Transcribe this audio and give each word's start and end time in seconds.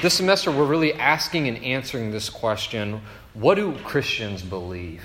This 0.00 0.14
semester, 0.14 0.52
we're 0.52 0.64
really 0.64 0.94
asking 0.94 1.48
and 1.48 1.58
answering 1.64 2.12
this 2.12 2.30
question 2.30 3.00
what 3.34 3.56
do 3.56 3.74
Christians 3.82 4.42
believe? 4.42 5.02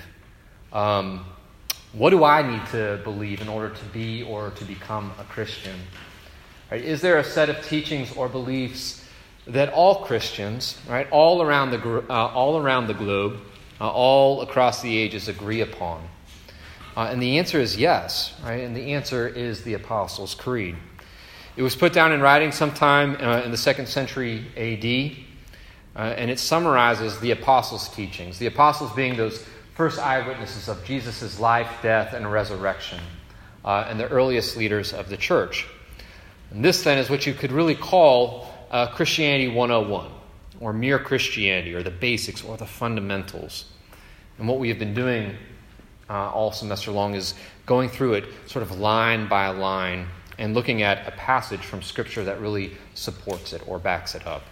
Um, 0.72 1.26
what 1.92 2.10
do 2.10 2.22
I 2.22 2.48
need 2.48 2.64
to 2.66 3.00
believe 3.02 3.40
in 3.40 3.48
order 3.48 3.74
to 3.74 3.84
be 3.86 4.22
or 4.22 4.50
to 4.50 4.64
become 4.64 5.10
a 5.18 5.24
Christian? 5.24 5.74
Right? 6.70 6.84
Is 6.84 7.00
there 7.00 7.18
a 7.18 7.24
set 7.24 7.50
of 7.50 7.60
teachings 7.66 8.16
or 8.16 8.28
beliefs 8.28 9.04
that 9.48 9.72
all 9.72 10.04
Christians, 10.04 10.78
right, 10.88 11.08
all 11.10 11.42
around 11.42 11.72
the, 11.72 12.04
uh, 12.08 12.28
all 12.28 12.56
around 12.56 12.86
the 12.86 12.94
globe, 12.94 13.40
uh, 13.80 13.90
all 13.90 14.42
across 14.42 14.80
the 14.80 14.96
ages 14.96 15.26
agree 15.26 15.62
upon? 15.62 16.06
Uh, 16.96 17.08
and 17.10 17.20
the 17.20 17.36
answer 17.40 17.58
is 17.58 17.76
yes, 17.76 18.32
right? 18.44 18.60
And 18.60 18.76
the 18.76 18.94
answer 18.94 19.26
is 19.26 19.64
the 19.64 19.74
Apostles' 19.74 20.36
Creed. 20.36 20.76
It 21.56 21.62
was 21.62 21.76
put 21.76 21.92
down 21.92 22.12
in 22.12 22.20
writing 22.20 22.50
sometime 22.50 23.16
uh, 23.20 23.42
in 23.42 23.52
the 23.52 23.56
second 23.56 23.86
century 23.86 24.44
AD, 24.56 25.16
uh, 25.96 26.14
and 26.16 26.28
it 26.28 26.40
summarizes 26.40 27.20
the 27.20 27.30
apostles' 27.30 27.88
teachings. 27.88 28.38
The 28.38 28.46
apostles 28.46 28.92
being 28.92 29.16
those 29.16 29.44
first 29.74 30.00
eyewitnesses 30.00 30.68
of 30.68 30.84
Jesus' 30.84 31.38
life, 31.38 31.70
death, 31.80 32.12
and 32.12 32.30
resurrection, 32.30 32.98
uh, 33.64 33.86
and 33.88 34.00
the 34.00 34.08
earliest 34.08 34.56
leaders 34.56 34.92
of 34.92 35.08
the 35.08 35.16
church. 35.16 35.68
And 36.50 36.64
this, 36.64 36.82
then, 36.82 36.98
is 36.98 37.08
what 37.08 37.24
you 37.24 37.34
could 37.34 37.52
really 37.52 37.76
call 37.76 38.48
uh, 38.72 38.88
Christianity 38.88 39.46
101, 39.46 40.10
or 40.58 40.72
mere 40.72 40.98
Christianity, 40.98 41.72
or 41.72 41.84
the 41.84 41.90
basics, 41.90 42.42
or 42.42 42.56
the 42.56 42.66
fundamentals. 42.66 43.66
And 44.38 44.48
what 44.48 44.58
we 44.58 44.70
have 44.70 44.80
been 44.80 44.94
doing 44.94 45.36
uh, 46.10 46.30
all 46.30 46.50
semester 46.50 46.90
long 46.90 47.14
is 47.14 47.34
going 47.64 47.88
through 47.88 48.14
it 48.14 48.24
sort 48.46 48.64
of 48.64 48.78
line 48.78 49.28
by 49.28 49.48
line 49.48 50.08
and 50.38 50.54
looking 50.54 50.82
at 50.82 51.06
a 51.06 51.12
passage 51.12 51.60
from 51.60 51.82
Scripture 51.82 52.24
that 52.24 52.40
really 52.40 52.76
supports 52.94 53.52
it 53.52 53.62
or 53.66 53.78
backs 53.78 54.14
it 54.14 54.26
up. 54.26 54.42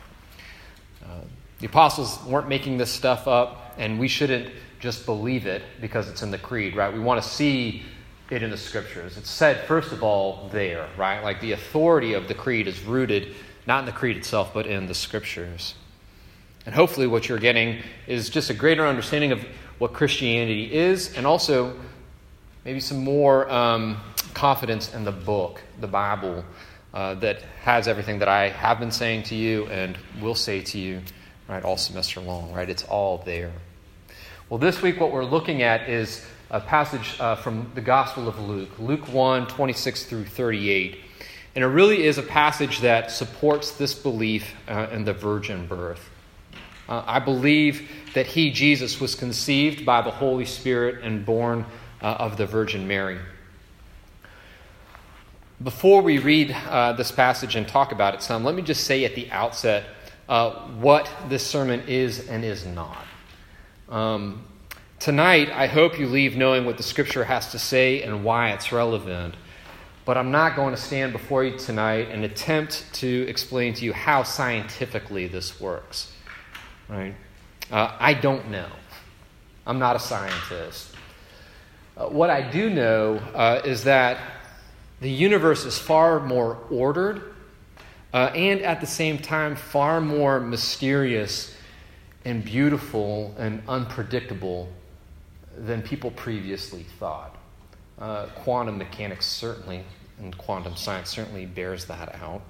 Uh, 1.05 1.21
the 1.59 1.67
apostles 1.67 2.19
weren't 2.25 2.49
making 2.49 2.79
this 2.79 2.91
stuff 2.91 3.27
up, 3.27 3.75
and 3.79 3.99
we 3.99 4.09
shouldn't 4.09 4.53
just 4.81 5.07
believe 5.07 5.47
it 5.47 5.63
because 5.81 6.09
it's 6.09 6.23
in 6.23 6.31
the 6.31 6.39
creed, 6.39 6.75
right? 6.77 6.93
We 6.93 7.01
want 7.01 7.23
to 7.23 7.29
see 7.29 7.83
it 8.31 8.43
in 8.43 8.51
the 8.51 8.57
Scriptures. 8.57 9.17
It's 9.17 9.31
said, 9.31 9.67
first 9.67 9.93
of 9.93 10.03
all, 10.03 10.49
there, 10.53 10.89
right? 10.97 11.23
Like 11.23 11.41
the 11.41 11.53
authority 11.53 12.15
of 12.15 12.29
the 12.29 12.35
creed 12.35 12.67
is 12.67 12.83
rooted 12.83 13.35
not 13.67 13.81
in 13.81 13.87
the 13.87 13.93
creed 13.93 14.17
itself, 14.17 14.53
but 14.53 14.67
in 14.67 14.87
the 14.87 14.95
Scriptures. 14.95 15.75
And 16.67 16.75
hopefully, 16.75 17.07
what 17.07 17.29
you're 17.29 17.39
getting 17.39 17.83
is 18.07 18.29
just 18.29 18.51
a 18.51 18.55
greater 18.55 18.87
understanding 18.87 19.33
of 19.33 19.45
what 19.79 19.93
Christianity 19.93 20.73
is, 20.73 21.17
and 21.17 21.27
also 21.27 21.77
maybe 22.65 22.81
some 22.81 23.03
more 23.03 23.51
um, 23.51 24.01
confidence 24.35 24.95
in 24.95 25.05
the 25.05 25.13
book, 25.13 25.63
the 25.81 25.87
Bible, 25.87 26.45
uh, 26.95 27.15
that 27.15 27.43
has 27.63 27.89
everything 27.89 28.19
that 28.19 28.29
I 28.29 28.49
have 28.51 28.79
been 28.79 28.91
saying 28.91 29.25
to 29.25 29.35
you 29.35 29.67
and 29.67 29.97
will 30.21 30.35
say 30.35 30.61
to 30.61 30.79
you, 30.79 31.01
right, 31.49 31.65
all 31.65 31.77
semester 31.77 32.21
long, 32.21 32.53
right? 32.53 32.69
It's 32.69 32.85
all 32.85 33.19
there. 33.25 33.53
Well, 34.49 34.59
this 34.59 34.83
week, 34.83 35.01
what 35.01 35.13
we're 35.13 35.25
looking 35.25 35.63
at 35.63 35.89
is 35.89 36.25
a 36.51 36.61
passage 36.61 37.19
uh, 37.19 37.37
from 37.37 37.71
the 37.75 37.81
Gospel 37.81 38.29
of 38.29 38.39
Luke, 38.39 38.79
Luke 38.79 39.09
1 39.09 39.47
26 39.47 40.05
through 40.05 40.25
38. 40.27 40.99
And 41.55 41.65
it 41.65 41.69
really 41.69 42.05
is 42.05 42.19
a 42.19 42.23
passage 42.23 42.81
that 42.81 43.11
supports 43.11 43.73
this 43.73 43.95
belief 43.95 44.55
uh, 44.69 44.89
in 44.93 45.05
the 45.05 45.13
virgin 45.13 45.67
birth. 45.67 46.11
Uh, 46.89 47.03
I 47.07 47.19
believe 47.19 47.89
that 48.15 48.27
he, 48.27 48.51
Jesus, 48.51 49.01
was 49.01 49.15
conceived 49.15 49.87
by 49.87 50.03
the 50.03 50.11
Holy 50.11 50.45
Spirit 50.45 51.03
and 51.03 51.25
born 51.25 51.65
uh, 52.03 52.17
of 52.19 52.37
the 52.37 52.47
Virgin 52.47 52.87
Mary. 52.87 53.19
Before 55.63 56.03
we 56.03 56.19
read 56.19 56.51
uh, 56.51 56.93
this 56.95 57.13
passage 57.13 57.55
and 57.55 57.67
talk 57.67 57.93
about 57.93 58.15
it 58.15 58.23
some, 58.23 58.43
let 58.43 58.55
me 58.55 58.63
just 58.63 58.85
say 58.85 59.05
at 59.05 59.15
the 59.15 59.31
outset 59.31 59.85
uh, 60.29 60.51
what 60.79 61.09
this 61.29 61.47
sermon 61.47 61.83
is 61.87 62.29
and 62.29 62.45
is 62.45 62.67
not. 62.67 63.07
Um, 63.89 64.45
tonight, 64.99 65.51
I 65.51 65.69
hope 65.69 66.01
you 66.01 66.09
leave 66.09 66.37
knowing 66.37 66.65
what 66.65 66.79
the 66.79 66.83
scripture 66.83 67.25
has 67.25 67.53
to 67.53 67.59
say 67.59 68.03
and 68.03 68.25
why 68.25 68.51
it's 68.51 68.73
relevant. 68.73 69.37
But 70.05 70.17
I'm 70.17 70.33
not 70.33 70.57
going 70.57 70.75
to 70.75 70.81
stand 70.81 71.13
before 71.13 71.45
you 71.45 71.57
tonight 71.57 72.09
and 72.11 72.25
attempt 72.25 72.93
to 72.95 73.25
explain 73.29 73.73
to 73.75 73.85
you 73.85 73.93
how 73.93 74.25
scientifically 74.25 75.29
this 75.29 75.61
works. 75.61 76.13
Right? 76.89 77.15
Uh, 77.71 77.97
I 78.01 78.15
don't 78.15 78.51
know. 78.51 78.69
I'm 79.65 79.79
not 79.79 79.95
a 79.95 80.01
scientist. 80.01 80.92
Uh, 81.97 82.07
what 82.07 82.31
I 82.31 82.41
do 82.41 82.71
know 82.71 83.17
uh, 83.35 83.61
is 83.65 83.85
that 83.85 84.19
the 85.01 85.11
universe 85.11 85.65
is 85.65 85.79
far 85.79 86.21
more 86.21 86.59
ordered 86.71 87.35
uh, 88.15 88.31
and 88.35 88.63
at 88.63 88.81
the 88.81 88.87
same 88.87 89.19
time 89.19 89.57
far 89.57 90.01
more 90.01 90.41
mysterious 90.41 91.55
and 92.25 92.45
beautiful 92.45 93.35
and 93.39 93.63
unpredictable 93.69 94.69
than 95.57 95.83
people 95.83 96.11
previously 96.13 96.85
thought. 96.99 97.37
Uh, 97.99 98.27
quantum 98.37 98.79
mechanics 98.79 99.27
certainly, 99.27 99.85
and 100.19 100.37
quantum 100.39 100.77
science 100.77 101.11
certainly 101.11 101.47
bears 101.47 101.85
that 101.87 102.15
out. 102.23 102.43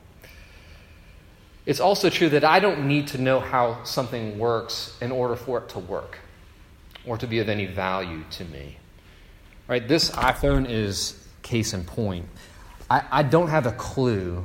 It's 1.67 1.81
also 1.81 2.11
true 2.11 2.29
that 2.31 2.45
I 2.45 2.61
don't 2.61 2.87
need 2.87 3.09
to 3.09 3.19
know 3.19 3.41
how 3.41 3.83
something 3.85 4.39
works 4.39 4.97
in 5.01 5.13
order 5.13 5.37
for 5.37 5.59
it 5.59 5.69
to 5.71 5.79
work 5.79 6.19
or 7.07 7.17
to 7.19 7.27
be 7.27 7.39
of 7.39 7.49
any 7.49 7.67
value 7.67 8.23
to 8.33 8.45
me. 8.45 8.79
Right? 9.69 9.87
This 9.87 10.11
iPhone 10.11 10.69
is 10.69 11.27
case 11.43 11.73
in 11.73 11.85
point. 11.85 12.27
I, 12.91 13.05
I 13.11 13.23
don't 13.23 13.49
have 13.49 13.67
a 13.67 13.73
clue 13.73 14.45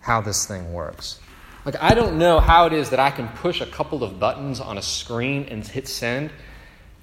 how 0.00 0.20
this 0.20 0.46
thing 0.46 0.72
works. 0.72 1.18
Like, 1.64 1.76
I 1.80 1.94
don't 1.94 2.18
know 2.18 2.40
how 2.40 2.66
it 2.66 2.72
is 2.72 2.90
that 2.90 3.00
I 3.00 3.10
can 3.10 3.28
push 3.28 3.60
a 3.60 3.66
couple 3.66 4.04
of 4.04 4.20
buttons 4.20 4.60
on 4.60 4.76
a 4.76 4.82
screen 4.82 5.46
and 5.50 5.66
hit 5.66 5.88
send 5.88 6.30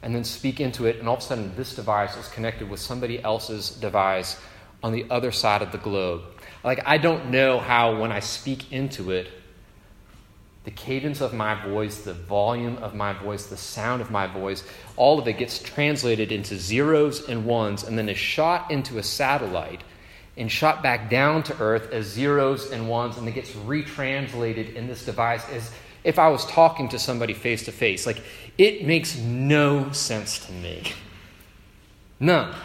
and 0.03 0.13
then 0.13 0.23
speak 0.23 0.59
into 0.59 0.85
it, 0.85 0.97
and 0.97 1.07
all 1.07 1.15
of 1.15 1.21
a 1.21 1.23
sudden 1.23 1.55
this 1.55 1.75
device 1.75 2.15
is 2.17 2.27
connected 2.29 2.69
with 2.69 2.79
somebody 2.79 3.23
else's 3.23 3.69
device 3.71 4.39
on 4.83 4.91
the 4.91 5.05
other 5.09 5.31
side 5.31 5.61
of 5.61 5.71
the 5.71 5.77
globe. 5.77 6.21
Like, 6.63 6.81
I 6.85 6.97
don't 6.97 7.31
know 7.31 7.59
how 7.59 7.99
when 7.99 8.11
I 8.11 8.19
speak 8.19 8.71
into 8.71 9.11
it, 9.11 9.29
the 10.63 10.71
cadence 10.71 11.21
of 11.21 11.33
my 11.33 11.55
voice, 11.67 12.01
the 12.01 12.13
volume 12.13 12.77
of 12.77 12.93
my 12.93 13.13
voice, 13.13 13.47
the 13.47 13.57
sound 13.57 14.01
of 14.01 14.11
my 14.11 14.27
voice, 14.27 14.63
all 14.95 15.17
of 15.17 15.27
it 15.27 15.37
gets 15.37 15.59
translated 15.59 16.31
into 16.31 16.55
zeros 16.57 17.27
and 17.27 17.45
ones 17.45 17.83
and 17.83 17.97
then 17.97 18.07
is 18.07 18.17
shot 18.17 18.69
into 18.69 18.99
a 18.99 19.03
satellite 19.03 19.83
and 20.37 20.51
shot 20.51 20.83
back 20.83 21.09
down 21.09 21.43
to 21.43 21.57
Earth 21.59 21.91
as 21.91 22.05
zeros 22.05 22.71
and 22.71 22.87
ones, 22.87 23.17
and 23.17 23.27
it 23.27 23.33
gets 23.33 23.55
retranslated 23.55 24.75
in 24.75 24.87
this 24.87 25.03
device 25.03 25.47
as 25.49 25.71
if 26.03 26.17
I 26.17 26.29
was 26.29 26.45
talking 26.45 26.89
to 26.89 26.99
somebody 26.99 27.33
face 27.33 27.65
to 27.65 27.71
face. 27.71 28.05
Like, 28.05 28.21
it 28.57 28.85
makes 28.85 29.17
no 29.17 29.91
sense 29.91 30.45
to 30.45 30.51
me. 30.53 30.83
None. 32.19 32.55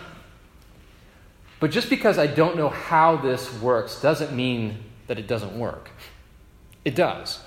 But 1.59 1.71
just 1.71 1.91
because 1.91 2.19
I 2.19 2.27
don't 2.27 2.57
know 2.57 2.69
how 2.69 3.17
this 3.17 3.53
works 3.61 4.01
doesn't 4.01 4.35
mean 4.35 4.79
that 5.07 5.19
it 5.19 5.27
doesn't 5.27 5.59
work. 5.59 5.91
It 6.85 6.95
does. 6.95 7.41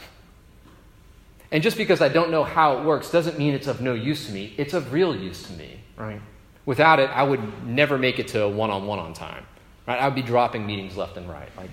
And 1.52 1.64
just 1.64 1.78
because 1.78 2.02
I 2.02 2.10
don't 2.10 2.30
know 2.30 2.44
how 2.44 2.78
it 2.78 2.86
works 2.86 3.10
doesn't 3.10 3.40
mean 3.40 3.54
it's 3.54 3.68
of 3.68 3.82
no 3.82 3.94
use 3.94 4.28
to 4.28 4.32
me. 4.32 4.54
It's 4.58 4.74
of 4.74 4.94
real 4.94 5.16
use 5.16 5.44
to 5.44 5.54
me, 5.54 5.80
right? 5.96 6.22
Without 6.66 7.00
it, 7.00 7.10
I 7.10 7.24
would 7.24 7.66
never 7.66 7.98
make 7.98 8.20
it 8.20 8.30
to 8.30 8.44
a 8.44 8.50
one 8.50 8.70
on 8.70 8.86
one 8.86 9.00
on 9.00 9.14
time. 9.14 9.46
Right? 9.88 10.00
I 10.00 10.08
would 10.08 10.16
be 10.16 10.22
dropping 10.22 10.68
meetings 10.68 10.96
left 10.96 11.18
and 11.18 11.28
right. 11.28 11.50
Like, 11.58 11.72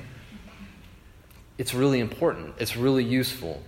it's 1.59 1.75
really 1.75 2.01
important. 2.01 2.55
It's 2.59 2.77
really 2.77 3.05
useful. 3.05 3.63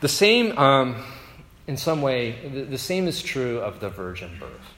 The 0.00 0.08
same, 0.08 0.56
um, 0.56 1.04
in 1.66 1.76
some 1.76 2.00
way, 2.00 2.48
the, 2.48 2.62
the 2.62 2.78
same 2.78 3.06
is 3.06 3.22
true 3.22 3.58
of 3.58 3.80
the 3.80 3.90
virgin 3.90 4.30
birth. 4.40 4.74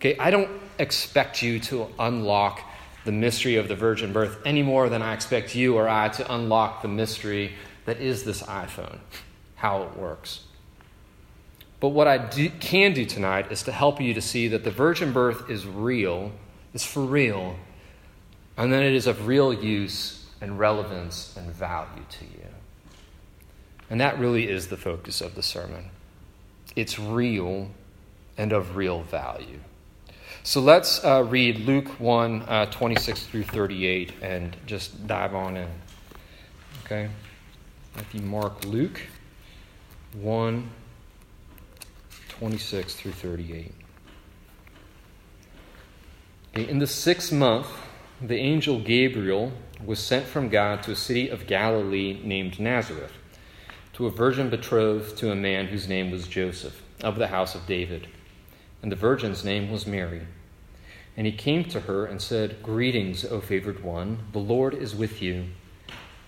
Okay, 0.00 0.16
I 0.18 0.30
don't 0.30 0.50
expect 0.78 1.42
you 1.42 1.60
to 1.60 1.88
unlock 1.98 2.60
the 3.04 3.12
mystery 3.12 3.56
of 3.56 3.68
the 3.68 3.76
virgin 3.76 4.12
birth 4.12 4.38
any 4.44 4.62
more 4.62 4.88
than 4.88 5.02
I 5.02 5.14
expect 5.14 5.54
you 5.54 5.76
or 5.76 5.88
I 5.88 6.08
to 6.08 6.34
unlock 6.34 6.82
the 6.82 6.88
mystery 6.88 7.52
that 7.88 8.00
is 8.02 8.24
this 8.24 8.42
iPhone, 8.42 8.98
how 9.56 9.82
it 9.84 9.96
works. 9.96 10.44
But 11.80 11.88
what 11.88 12.06
I 12.06 12.18
do, 12.18 12.50
can 12.50 12.92
do 12.92 13.06
tonight 13.06 13.50
is 13.50 13.62
to 13.62 13.72
help 13.72 13.98
you 13.98 14.12
to 14.12 14.20
see 14.20 14.48
that 14.48 14.62
the 14.62 14.70
virgin 14.70 15.10
birth 15.10 15.48
is 15.48 15.66
real, 15.66 16.32
is 16.74 16.84
for 16.84 17.00
real, 17.00 17.56
and 18.58 18.70
then 18.70 18.82
it 18.82 18.92
is 18.92 19.06
of 19.06 19.26
real 19.26 19.54
use 19.54 20.26
and 20.42 20.58
relevance 20.58 21.34
and 21.34 21.50
value 21.50 22.04
to 22.10 22.24
you. 22.26 22.46
And 23.88 23.98
that 24.02 24.18
really 24.18 24.50
is 24.50 24.68
the 24.68 24.76
focus 24.76 25.22
of 25.22 25.34
the 25.34 25.42
sermon. 25.42 25.88
It's 26.76 26.98
real 26.98 27.70
and 28.36 28.52
of 28.52 28.76
real 28.76 29.00
value. 29.02 29.60
So 30.42 30.60
let's 30.60 31.02
uh, 31.02 31.24
read 31.26 31.60
Luke 31.60 31.88
1 31.98 32.42
uh, 32.42 32.66
26 32.66 33.26
through 33.28 33.44
38 33.44 34.12
and 34.20 34.54
just 34.66 35.06
dive 35.06 35.34
on 35.34 35.56
in. 35.56 35.70
Okay? 36.84 37.08
Matthew, 37.98 38.20
Mark, 38.20 38.64
Luke 38.64 39.00
1 40.20 40.70
26 42.28 42.94
through 42.94 43.10
38. 43.10 43.74
Okay, 46.54 46.70
in 46.70 46.78
the 46.78 46.86
sixth 46.86 47.32
month, 47.32 47.66
the 48.22 48.36
angel 48.36 48.78
Gabriel 48.78 49.52
was 49.84 49.98
sent 49.98 50.26
from 50.26 50.48
God 50.48 50.84
to 50.84 50.92
a 50.92 50.94
city 50.94 51.28
of 51.28 51.48
Galilee 51.48 52.20
named 52.22 52.60
Nazareth, 52.60 53.14
to 53.94 54.06
a 54.06 54.12
virgin 54.12 54.48
betrothed 54.48 55.18
to 55.18 55.32
a 55.32 55.34
man 55.34 55.66
whose 55.66 55.88
name 55.88 56.12
was 56.12 56.28
Joseph, 56.28 56.80
of 57.02 57.16
the 57.16 57.26
house 57.26 57.56
of 57.56 57.66
David. 57.66 58.06
And 58.80 58.92
the 58.92 58.96
virgin's 58.96 59.44
name 59.44 59.72
was 59.72 59.88
Mary. 59.88 60.22
And 61.16 61.26
he 61.26 61.32
came 61.32 61.64
to 61.64 61.80
her 61.80 62.06
and 62.06 62.22
said, 62.22 62.62
Greetings, 62.62 63.24
O 63.24 63.40
favored 63.40 63.82
one, 63.82 64.18
the 64.30 64.38
Lord 64.38 64.72
is 64.72 64.94
with 64.94 65.20
you. 65.20 65.46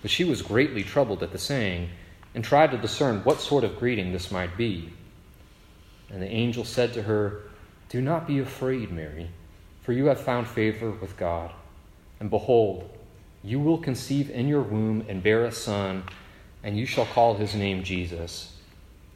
But 0.03 0.11
she 0.11 0.25
was 0.25 0.43
greatly 0.43 0.83
troubled 0.83 1.23
at 1.23 1.33
the 1.33 1.39
saying, 1.39 1.91
and 2.35 2.45
tried 2.45 2.71
to 2.71 2.79
discern 2.79 3.25
what 3.25 3.41
sort 3.41 3.65
of 3.65 3.79
greeting 3.79 4.13
this 4.13 4.31
might 4.31 4.57
be. 4.57 4.93
And 6.11 6.23
the 6.23 6.29
angel 6.29 6.65
said 6.65 6.93
to 6.95 7.03
her, 7.03 7.43
Do 7.89 8.01
not 8.01 8.27
be 8.27 8.39
afraid, 8.39 8.91
Mary, 8.91 9.31
for 9.83 9.93
you 9.93 10.07
have 10.07 10.21
found 10.21 10.47
favor 10.47 10.91
with 10.91 11.17
God. 11.17 11.53
And 12.21 12.31
behold, 12.31 12.89
you 13.43 13.59
will 13.59 13.79
conceive 13.79 14.31
in 14.31 14.49
your 14.49 14.63
womb 14.63 15.05
and 15.09 15.23
bear 15.23 15.45
a 15.45 15.53
son, 15.53 16.05
and 16.63 16.79
you 16.79 16.87
shall 16.87 17.07
call 17.07 17.35
his 17.35 17.55
name 17.55 17.83
Jesus. 17.83 18.57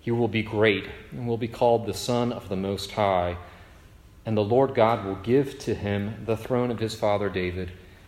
He 0.01 0.11
will 0.11 0.29
be 0.29 0.43
great 0.43 0.87
and 1.13 1.27
will 1.27 1.37
be 1.37 1.49
called 1.49 1.87
the 1.87 1.95
Son 1.95 2.33
of 2.33 2.49
the 2.49 2.57
Most 2.57 2.93
High. 2.93 3.37
And 4.27 4.37
the 4.37 4.45
Lord 4.45 4.75
God 4.75 5.05
will 5.05 5.17
give 5.17 5.59
to 5.61 5.75
him 5.75 6.25
the 6.25 6.37
throne 6.37 6.71
of 6.71 6.79
his 6.79 6.95
father 6.95 7.29
David, 7.29 7.73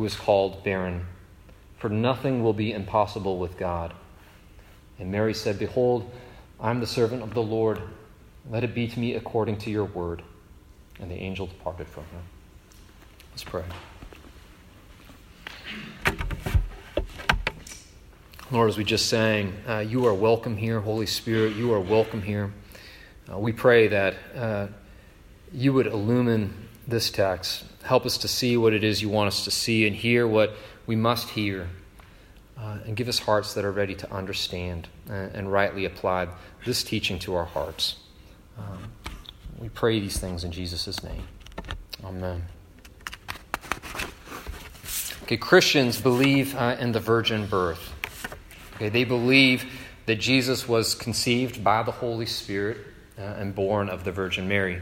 who 0.00 0.06
is 0.06 0.16
called 0.16 0.64
barren. 0.64 1.04
For 1.76 1.90
nothing 1.90 2.42
will 2.42 2.54
be 2.54 2.72
impossible 2.72 3.36
with 3.36 3.58
God. 3.58 3.92
And 4.98 5.12
Mary 5.12 5.34
said, 5.34 5.58
Behold, 5.58 6.10
I 6.58 6.70
am 6.70 6.80
the 6.80 6.86
servant 6.86 7.22
of 7.22 7.34
the 7.34 7.42
Lord. 7.42 7.82
Let 8.50 8.64
it 8.64 8.74
be 8.74 8.88
to 8.88 8.98
me 8.98 9.14
according 9.16 9.58
to 9.58 9.70
your 9.70 9.84
word. 9.84 10.22
And 11.00 11.10
the 11.10 11.16
angel 11.16 11.48
departed 11.48 11.86
from 11.86 12.04
her. 12.04 12.22
Let's 13.32 13.44
pray. 13.44 13.62
Lord, 18.50 18.70
as 18.70 18.78
we 18.78 18.84
just 18.84 19.10
sang, 19.10 19.52
uh, 19.68 19.80
you 19.80 20.06
are 20.06 20.14
welcome 20.14 20.56
here, 20.56 20.80
Holy 20.80 21.04
Spirit. 21.04 21.56
You 21.56 21.74
are 21.74 21.80
welcome 21.80 22.22
here. 22.22 22.54
Uh, 23.30 23.38
we 23.38 23.52
pray 23.52 23.88
that 23.88 24.14
uh, 24.34 24.68
you 25.52 25.74
would 25.74 25.88
illumine 25.88 26.69
this 26.90 27.10
text, 27.10 27.64
help 27.82 28.04
us 28.04 28.18
to 28.18 28.28
see 28.28 28.56
what 28.56 28.72
it 28.72 28.84
is 28.84 29.00
you 29.00 29.08
want 29.08 29.28
us 29.28 29.44
to 29.44 29.50
see 29.50 29.86
and 29.86 29.96
hear 29.96 30.26
what 30.26 30.54
we 30.86 30.96
must 30.96 31.30
hear, 31.30 31.68
uh, 32.58 32.78
and 32.84 32.96
give 32.96 33.08
us 33.08 33.18
hearts 33.18 33.54
that 33.54 33.64
are 33.64 33.72
ready 33.72 33.94
to 33.94 34.12
understand 34.12 34.88
and, 35.08 35.34
and 35.34 35.52
rightly 35.52 35.84
apply 35.84 36.28
this 36.66 36.84
teaching 36.84 37.18
to 37.20 37.34
our 37.34 37.46
hearts. 37.46 37.96
Um, 38.58 38.92
we 39.58 39.68
pray 39.68 40.00
these 40.00 40.18
things 40.18 40.44
in 40.44 40.52
Jesus' 40.52 41.02
name. 41.02 41.22
Amen. 42.04 42.44
Okay, 45.22 45.36
Christians 45.36 46.00
believe 46.00 46.54
uh, 46.56 46.76
in 46.80 46.92
the 46.92 47.00
virgin 47.00 47.46
birth. 47.46 47.94
Okay, 48.74 48.88
they 48.88 49.04
believe 49.04 49.64
that 50.06 50.16
Jesus 50.16 50.66
was 50.66 50.94
conceived 50.94 51.62
by 51.62 51.82
the 51.82 51.92
Holy 51.92 52.26
Spirit 52.26 52.78
uh, 53.18 53.22
and 53.22 53.54
born 53.54 53.88
of 53.88 54.04
the 54.04 54.10
Virgin 54.10 54.48
Mary. 54.48 54.80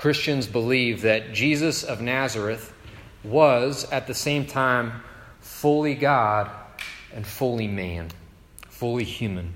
Christians 0.00 0.46
believe 0.46 1.02
that 1.02 1.34
Jesus 1.34 1.84
of 1.84 2.00
Nazareth 2.00 2.72
was 3.22 3.84
at 3.92 4.06
the 4.06 4.14
same 4.14 4.46
time 4.46 5.02
fully 5.40 5.94
God 5.94 6.50
and 7.14 7.26
fully 7.26 7.68
man, 7.68 8.08
fully 8.70 9.04
human. 9.04 9.52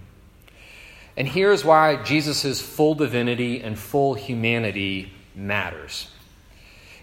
And 1.17 1.26
here's 1.26 1.64
why 1.64 2.02
Jesus' 2.02 2.61
full 2.61 2.94
divinity 2.94 3.62
and 3.62 3.79
full 3.79 4.12
humanity 4.12 5.11
matters. 5.35 6.11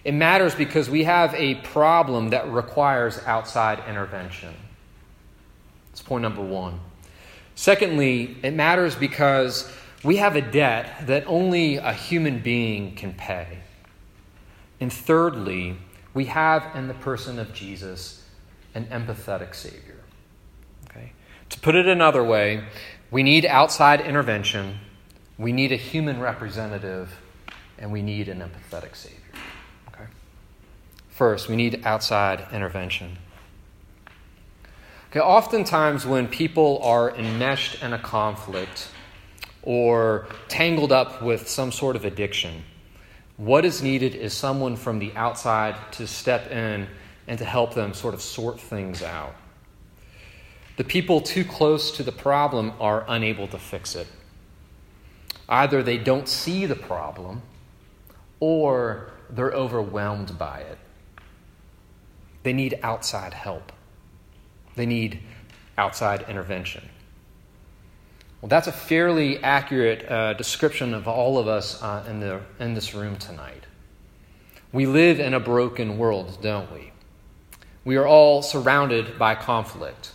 It 0.04 0.14
matters 0.14 0.54
because 0.54 0.88
we 0.88 1.06
have 1.06 1.34
a 1.34 1.56
problem 1.56 2.30
that 2.30 2.48
requires 2.48 3.18
outside 3.26 3.82
intervention. 3.90 4.54
That's 5.90 6.04
point 6.04 6.22
number 6.22 6.44
one. 6.44 6.80
Secondly, 7.56 8.38
it 8.44 8.54
matters 8.54 8.94
because 8.94 9.68
we 10.04 10.18
have 10.18 10.36
a 10.36 10.42
debt 10.42 11.08
that 11.08 11.26
only 11.28 11.78
a 11.78 11.94
human 11.94 12.40
being 12.40 12.96
can 12.96 13.14
pay. 13.14 13.60
And 14.80 14.92
thirdly, 14.92 15.78
we 16.14 16.26
have 16.26 16.76
in 16.76 16.88
the 16.88 16.94
person 16.94 17.38
of 17.38 17.54
Jesus 17.54 18.26
an 18.74 18.86
empathetic 18.86 19.54
Savior. 19.54 20.00
Okay? 20.90 21.14
To 21.50 21.60
put 21.60 21.76
it 21.76 21.88
another 21.88 22.24
way, 22.24 22.64
we 23.12 23.24
need 23.24 23.46
outside 23.46 24.02
intervention, 24.02 24.80
we 25.38 25.52
need 25.52 25.72
a 25.72 25.78
human 25.78 26.20
representative, 26.20 27.20
and 27.78 27.92
we 27.92 28.02
need 28.02 28.28
an 28.28 28.40
empathetic 28.40 28.96
Savior. 28.96 29.18
Okay? 29.90 30.06
First, 31.10 31.48
we 31.48 31.56
need 31.56 31.82
outside 31.86 32.48
intervention. 32.52 33.18
Okay, 35.12 35.20
oftentimes, 35.20 36.06
when 36.06 36.28
people 36.28 36.80
are 36.82 37.14
enmeshed 37.14 37.84
in 37.84 37.92
a 37.92 38.00
conflict 38.00 38.88
or 39.64 40.28
tangled 40.48 40.92
up 40.92 41.22
with 41.22 41.48
some 41.48 41.72
sort 41.72 41.96
of 41.96 42.06
addiction, 42.06 42.64
what 43.38 43.66
is 43.66 43.82
needed 43.82 44.16
is 44.16 44.34
someone 44.34 44.76
from 44.76 45.00
the 45.00 45.12
outside 45.16 45.76
to 45.94 46.06
step 46.08 46.52
in 46.52 46.88
and 47.28 47.40
to 47.40 47.46
help 47.46 47.74
them 47.74 47.94
sort 47.94 48.14
of 48.14 48.22
sort 48.22 48.60
things 48.60 49.02
out. 49.02 49.36
The 50.78 50.84
people 50.84 51.22
too 51.22 51.44
close 51.44 51.92
to 51.98 52.04
the 52.04 52.12
problem 52.12 52.74
are 52.80 53.06
unable 53.08 53.48
to 53.50 53.58
fix 53.58 53.96
it. 53.96 54.08
Either 55.48 55.84
they 55.84 55.98
don't 55.98 56.28
see 56.28 56.66
the 56.66 56.76
problem 56.76 57.42
or 58.40 59.12
they're 59.30 59.52
overwhelmed 59.52 60.38
by 60.38 60.60
it. 60.60 60.78
They 62.44 62.54
need 62.54 62.80
outside 62.82 63.34
help. 63.34 63.72
They 64.76 64.86
need 64.86 65.20
outside 65.78 66.26
intervention. 66.28 66.90
Well, 68.42 68.50
that's 68.50 68.68
a 68.68 68.72
fairly 68.72 69.38
accurate 69.44 70.10
uh, 70.10 70.34
description 70.34 70.96
of 70.96 71.08
all 71.08 71.38
of 71.38 71.48
us 71.48 71.82
uh, 71.84 72.04
in, 72.10 72.20
the, 72.20 72.42
in 72.60 72.74
this 72.74 72.96
room 72.96 73.18
tonight. 73.18 73.66
We 74.72 74.88
live 74.88 75.20
in 75.20 75.36
a 75.36 75.40
broken 75.40 76.00
world, 76.00 76.40
don't 76.42 76.72
we? 76.72 76.92
We 77.86 77.98
are 77.98 78.08
all 78.08 78.42
surrounded 78.42 79.20
by 79.20 79.36
conflict, 79.36 80.12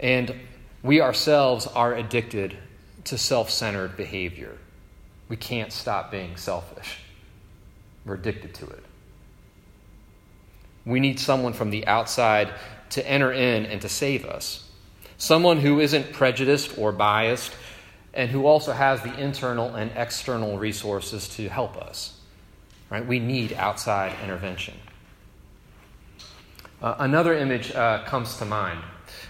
and 0.00 0.34
we 0.82 1.00
ourselves 1.00 1.68
are 1.68 1.94
addicted 1.94 2.56
to 3.04 3.16
self 3.16 3.50
centered 3.50 3.96
behavior. 3.96 4.56
We 5.28 5.36
can't 5.36 5.72
stop 5.72 6.10
being 6.10 6.36
selfish, 6.36 6.98
we're 8.04 8.14
addicted 8.14 8.54
to 8.54 8.66
it. 8.66 8.82
We 10.84 10.98
need 10.98 11.20
someone 11.20 11.52
from 11.52 11.70
the 11.70 11.86
outside 11.86 12.52
to 12.90 13.08
enter 13.08 13.32
in 13.32 13.66
and 13.66 13.80
to 13.82 13.88
save 13.88 14.24
us. 14.24 14.65
Someone 15.18 15.58
who 15.58 15.80
isn't 15.80 16.12
prejudiced 16.12 16.76
or 16.78 16.92
biased, 16.92 17.52
and 18.14 18.30
who 18.30 18.46
also 18.46 18.72
has 18.72 19.02
the 19.02 19.14
internal 19.18 19.74
and 19.74 19.90
external 19.94 20.58
resources 20.58 21.28
to 21.28 21.48
help 21.48 21.76
us. 21.76 22.18
Right? 22.90 23.06
We 23.06 23.18
need 23.18 23.52
outside 23.52 24.14
intervention. 24.22 24.74
Uh, 26.80 26.96
another 26.98 27.34
image 27.34 27.74
uh, 27.74 28.04
comes 28.04 28.36
to 28.38 28.44
mind. 28.44 28.80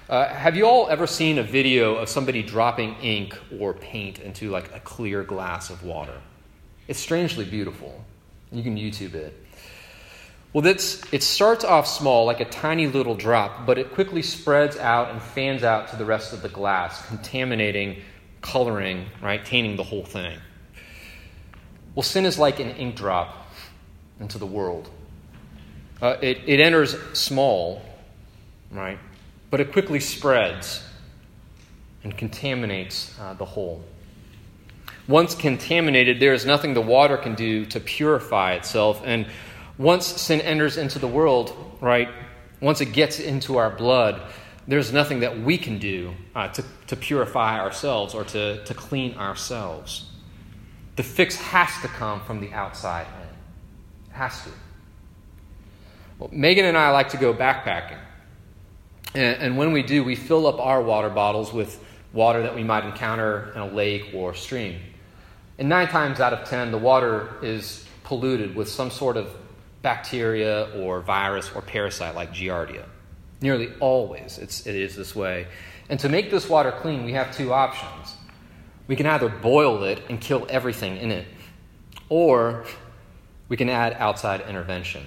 Uh, 0.08 0.26
have 0.28 0.56
you 0.56 0.66
all 0.66 0.88
ever 0.88 1.06
seen 1.06 1.38
a 1.38 1.42
video 1.42 1.96
of 1.96 2.08
somebody 2.08 2.42
dropping 2.42 2.94
ink 2.96 3.36
or 3.58 3.74
paint 3.74 4.20
into 4.20 4.50
like 4.50 4.74
a 4.74 4.80
clear 4.80 5.22
glass 5.22 5.70
of 5.70 5.82
water? 5.82 6.20
It's 6.88 6.98
strangely 6.98 7.44
beautiful. 7.44 8.04
You 8.52 8.62
can 8.62 8.76
YouTube 8.76 9.14
it. 9.14 9.45
Well, 10.56 10.62
that's, 10.62 11.02
it 11.12 11.22
starts 11.22 11.64
off 11.64 11.86
small, 11.86 12.24
like 12.24 12.40
a 12.40 12.46
tiny 12.46 12.86
little 12.86 13.14
drop, 13.14 13.66
but 13.66 13.76
it 13.76 13.92
quickly 13.92 14.22
spreads 14.22 14.78
out 14.78 15.10
and 15.10 15.20
fans 15.20 15.62
out 15.62 15.88
to 15.88 15.96
the 15.96 16.06
rest 16.06 16.32
of 16.32 16.40
the 16.40 16.48
glass, 16.48 17.06
contaminating, 17.08 18.00
coloring, 18.40 19.04
right, 19.20 19.44
tainting 19.44 19.76
the 19.76 19.82
whole 19.82 20.06
thing. 20.06 20.38
Well, 21.94 22.04
sin 22.04 22.24
is 22.24 22.38
like 22.38 22.58
an 22.58 22.70
ink 22.70 22.96
drop 22.96 23.52
into 24.18 24.38
the 24.38 24.46
world. 24.46 24.88
Uh, 26.00 26.16
it, 26.22 26.40
it 26.46 26.58
enters 26.58 26.96
small, 27.12 27.82
right, 28.70 28.98
but 29.50 29.60
it 29.60 29.72
quickly 29.72 30.00
spreads 30.00 30.82
and 32.02 32.16
contaminates 32.16 33.14
uh, 33.20 33.34
the 33.34 33.44
whole. 33.44 33.84
Once 35.06 35.34
contaminated, 35.34 36.18
there 36.18 36.32
is 36.32 36.46
nothing 36.46 36.72
the 36.72 36.80
water 36.80 37.18
can 37.18 37.34
do 37.34 37.66
to 37.66 37.78
purify 37.78 38.54
itself, 38.54 39.02
and 39.04 39.26
Once 39.78 40.06
sin 40.06 40.40
enters 40.40 40.76
into 40.76 40.98
the 40.98 41.08
world, 41.08 41.54
right, 41.80 42.08
once 42.60 42.80
it 42.80 42.92
gets 42.92 43.20
into 43.20 43.58
our 43.58 43.70
blood, 43.70 44.20
there's 44.66 44.92
nothing 44.92 45.20
that 45.20 45.38
we 45.40 45.58
can 45.58 45.78
do 45.78 46.12
uh, 46.34 46.48
to, 46.48 46.64
to 46.86 46.96
purify 46.96 47.60
ourselves 47.60 48.14
or 48.14 48.24
to, 48.24 48.64
to 48.64 48.74
clean 48.74 49.14
ourselves. 49.16 50.10
The 50.96 51.02
fix 51.02 51.36
has 51.36 51.68
to 51.82 51.88
come 51.88 52.20
from 52.22 52.40
the 52.40 52.52
outside 52.52 53.06
in. 53.06 54.10
It 54.10 54.14
has 54.14 54.42
to. 54.44 54.50
Well, 56.18 56.30
Megan 56.32 56.64
and 56.64 56.76
I 56.76 56.90
like 56.90 57.10
to 57.10 57.18
go 57.18 57.34
backpacking. 57.34 57.98
And, 59.14 59.42
and 59.42 59.58
when 59.58 59.72
we 59.72 59.82
do, 59.82 60.02
we 60.02 60.16
fill 60.16 60.46
up 60.46 60.58
our 60.58 60.82
water 60.82 61.10
bottles 61.10 61.52
with 61.52 61.84
water 62.14 62.42
that 62.42 62.54
we 62.54 62.64
might 62.64 62.84
encounter 62.84 63.52
in 63.54 63.60
a 63.60 63.68
lake 63.68 64.12
or 64.14 64.34
stream. 64.34 64.80
And 65.58 65.68
nine 65.68 65.88
times 65.88 66.18
out 66.18 66.32
of 66.32 66.48
ten, 66.48 66.70
the 66.70 66.78
water 66.78 67.36
is 67.42 67.86
polluted 68.04 68.56
with 68.56 68.68
some 68.68 68.90
sort 68.90 69.18
of 69.18 69.28
bacteria 69.86 70.68
or 70.74 71.00
virus 71.00 71.48
or 71.54 71.62
parasite 71.62 72.16
like 72.16 72.32
Giardia. 72.32 72.86
Nearly 73.40 73.68
always 73.78 74.36
it's, 74.36 74.66
it 74.66 74.74
is 74.74 74.96
this 74.96 75.14
way. 75.14 75.46
And 75.88 76.00
to 76.00 76.08
make 76.08 76.28
this 76.28 76.48
water 76.48 76.72
clean, 76.72 77.04
we 77.04 77.12
have 77.12 77.32
two 77.32 77.52
options. 77.52 78.16
We 78.88 78.96
can 78.96 79.06
either 79.06 79.28
boil 79.28 79.84
it 79.84 80.02
and 80.08 80.20
kill 80.20 80.44
everything 80.50 80.96
in 80.96 81.12
it, 81.12 81.28
or 82.08 82.64
we 83.48 83.56
can 83.56 83.68
add 83.68 83.92
outside 84.00 84.40
intervention 84.48 85.04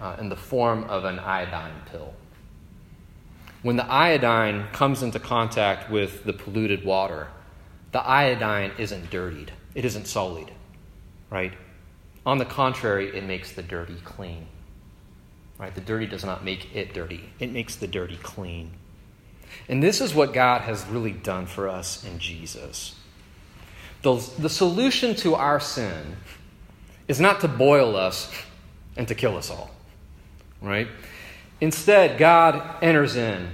uh, 0.00 0.16
in 0.18 0.28
the 0.30 0.36
form 0.36 0.82
of 0.84 1.04
an 1.04 1.20
iodine 1.20 1.80
pill. 1.92 2.12
When 3.62 3.76
the 3.76 3.86
iodine 3.86 4.66
comes 4.72 5.04
into 5.04 5.20
contact 5.20 5.92
with 5.92 6.24
the 6.24 6.32
polluted 6.32 6.84
water, 6.84 7.28
the 7.92 8.04
iodine 8.04 8.72
isn't 8.78 9.10
dirtied, 9.10 9.52
it 9.76 9.84
isn't 9.84 10.08
sullied, 10.08 10.50
right? 11.30 11.52
On 12.28 12.36
the 12.36 12.44
contrary, 12.44 13.16
it 13.16 13.24
makes 13.24 13.52
the 13.52 13.62
dirty 13.62 13.96
clean. 14.04 14.48
Right? 15.56 15.74
The 15.74 15.80
dirty 15.80 16.04
does 16.04 16.26
not 16.26 16.44
make 16.44 16.76
it 16.76 16.92
dirty, 16.92 17.30
it 17.38 17.50
makes 17.50 17.76
the 17.76 17.86
dirty 17.86 18.18
clean. 18.22 18.72
And 19.66 19.82
this 19.82 20.02
is 20.02 20.14
what 20.14 20.34
God 20.34 20.60
has 20.60 20.84
really 20.88 21.12
done 21.12 21.46
for 21.46 21.70
us 21.70 22.04
in 22.04 22.18
Jesus. 22.18 22.96
The, 24.02 24.16
the 24.38 24.50
solution 24.50 25.14
to 25.16 25.36
our 25.36 25.58
sin 25.58 26.16
is 27.08 27.18
not 27.18 27.40
to 27.40 27.48
boil 27.48 27.96
us 27.96 28.30
and 28.94 29.08
to 29.08 29.14
kill 29.14 29.38
us 29.38 29.50
all, 29.50 29.70
right? 30.60 30.86
Instead, 31.62 32.18
God 32.18 32.62
enters 32.82 33.16
in 33.16 33.48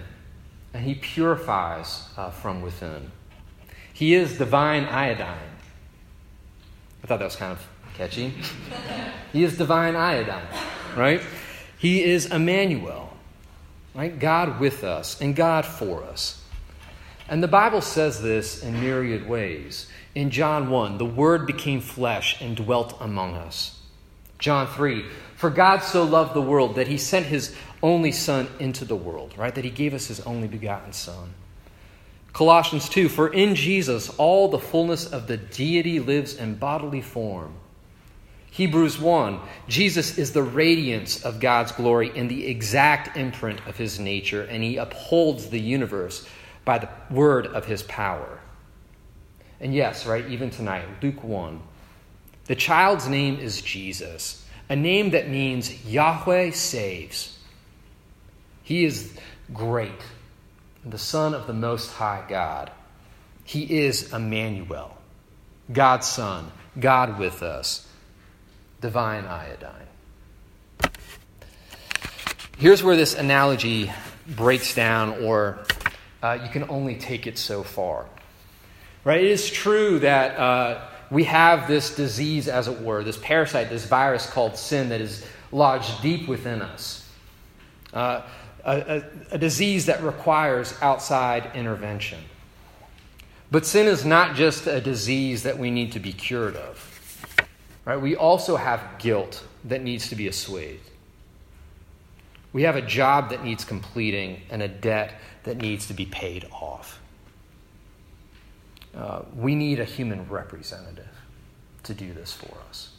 and 0.73 0.85
he 0.85 0.97
purifies 0.97 2.09
uh, 2.17 2.31
from 2.31 2.61
within. 2.61 3.13
He 3.93 4.17
is 4.17 4.37
divine 4.37 4.87
iodine. 4.87 5.53
I 7.05 7.07
thought 7.07 7.21
that 7.21 7.27
was 7.27 7.37
kind 7.37 7.53
of 7.53 7.65
catchy. 7.95 8.35
he 9.33 9.45
is 9.45 9.57
divine 9.57 9.97
iodine, 9.97 10.47
right? 10.97 11.23
He 11.79 12.03
is 12.03 12.27
Emmanuel, 12.27 13.13
right? 13.95 14.19
God 14.19 14.61
with 14.61 14.85
us 14.85 15.21
and 15.21 15.35
God 15.35 15.65
for 15.65 16.03
us. 16.05 16.43
And 17.29 17.43
the 17.43 17.49
Bible 17.49 17.81
says 17.81 18.21
this 18.21 18.63
in 18.63 18.81
myriad 18.81 19.29
ways. 19.29 19.89
In 20.15 20.31
John 20.31 20.71
1, 20.71 20.99
the 20.99 21.05
Word 21.05 21.47
became 21.47 21.81
flesh 21.81 22.41
and 22.41 22.57
dwelt 22.57 22.97
among 23.01 23.35
us. 23.35 23.81
John 24.39 24.67
3, 24.67 25.05
for 25.37 25.51
God 25.51 25.79
so 25.79 26.05
loved 26.05 26.35
the 26.35 26.43
world 26.43 26.75
that 26.77 26.89
he 26.89 26.99
sent 26.99 27.27
his 27.27 27.55
only 27.83 28.13
Son 28.13 28.49
into 28.59 28.85
the 28.85 28.97
world, 28.97 29.35
right? 29.37 29.55
That 29.55 29.65
he 29.65 29.71
gave 29.71 29.95
us 29.95 30.07
his 30.07 30.21
only 30.21 30.49
begotten 30.49 30.93
Son. 30.93 31.35
Colossians 32.33 32.89
2, 32.89 33.09
for 33.09 33.33
in 33.33 33.55
Jesus 33.55 34.11
all 34.11 34.49
the 34.49 34.59
fullness 34.59 35.07
of 35.07 35.27
the 35.27 35.37
deity 35.37 36.01
lives 36.01 36.35
in 36.35 36.57
bodily 36.57 37.01
form. 37.01 37.55
Hebrews 38.55 39.01
1 39.01 39.41
Jesus 39.67 40.17
is 40.17 40.33
the 40.33 40.45
radiance 40.45 41.25
of 41.25 41.41
God's 41.41 41.73
glory 41.73 42.13
and 42.15 42.31
the 42.31 42.47
exact 42.47 43.17
imprint 43.17 43.67
of 43.67 43.77
his 43.77 43.99
nature, 43.99 44.43
and 44.45 44.63
he 44.63 44.77
upholds 44.77 45.49
the 45.49 45.59
universe 45.59 46.25
by 46.65 46.79
the 46.79 46.89
word 47.11 47.49
of 47.49 47.65
his 47.65 47.83
power. 47.83 48.39
And 49.61 49.75
yes, 49.75 50.07
right, 50.07 50.25
even 50.31 50.51
tonight, 50.51 50.85
Luke 51.03 51.25
1. 51.25 51.61
The 52.45 52.55
child's 52.55 53.09
name 53.09 53.41
is 53.41 53.61
Jesus, 53.61 54.47
a 54.69 54.77
name 54.77 55.11
that 55.11 55.29
means 55.29 55.85
Yahweh 55.85 56.53
saves. 56.53 57.37
He 58.63 58.85
is 58.85 59.19
great, 59.53 60.01
the 60.87 60.97
Son 60.97 61.35
of 61.35 61.49
the 61.49 61.55
Most 61.55 61.91
High 61.91 62.25
God. 62.29 62.71
He 63.43 63.81
is 63.81 64.13
Emmanuel, 64.13 64.97
God's 65.73 66.07
Son, 66.07 66.53
God 66.79 67.19
with 67.19 67.43
us 67.43 67.84
divine 68.85 69.25
iodine. 69.25 69.89
Here's 72.59 72.83
where 72.83 72.97
this 72.97 73.15
analogy 73.15 73.91
breaks 74.29 74.75
down, 74.75 75.25
or 75.25 75.65
uh, 76.23 76.39
you 76.43 76.51
can 76.51 76.69
only 76.69 76.97
take 76.97 77.27
it 77.27 77.39
so 77.39 77.63
far. 77.63 78.05
Right? 79.03 79.25
It 79.25 79.31
is 79.31 79.51
true 79.51 80.01
that 80.01 80.39
uh, 80.39 80.83
we 81.11 81.25
have 81.25 81.67
this 81.67 81.97
disease, 81.97 82.47
as 82.47 82.69
it 82.69 82.79
were, 82.83 83.03
this 83.03 83.17
parasite, 83.17 83.71
this 83.71 83.87
virus 83.87 84.29
called 84.29 84.55
sin 84.59 84.91
that 84.91 85.01
is 85.01 85.25
lodged 85.51 86.03
deep 86.03 86.29
within 86.29 86.61
us. 86.61 87.09
Uh, 87.95 88.21
a, 88.67 88.77
a, 88.77 89.05
a 89.31 89.39
disease 89.39 89.87
that 89.87 90.03
requires 90.03 90.75
outside 90.83 91.53
intervention. 91.55 92.19
But 93.51 93.65
sin 93.65 93.87
is 93.87 94.05
not 94.05 94.37
just 94.37 94.67
a 94.67 94.79
disease 94.79 95.45
that 95.45 95.59
we 95.59 95.71
need 95.71 95.93
to 95.93 96.01
be 96.01 96.13
cured 96.13 96.57
of. 96.57 96.94
Right? 97.85 98.01
We 98.01 98.17
also 98.17 98.57
have 98.57 98.99
guilt 98.99 99.45
that 99.65 99.83
needs 99.83 100.09
to 100.09 100.17
be 100.17 100.27
assuaged. 100.27 100.81
We 102.53 102.63
have 102.63 102.77
a 102.77 102.83
job 102.83 103.31
that 103.31 103.45
needs 103.45 103.65
completing 103.65 104.43
and 104.49 104.63
a 104.63 104.69
debt 104.69 105.21
that 105.43 105.59
needs 105.59 105.89
to 105.89 105.95
be 105.95 106.07
paid 106.07 106.47
off. 106.53 107.01
Uh, 108.97 109.23
we 109.35 109.55
need 109.55 109.81
a 109.81 109.85
human 109.85 110.29
representative 110.29 111.09
to 111.83 111.95
do 111.95 112.13
this 112.15 112.33
for 112.33 112.57
us. 112.69 112.91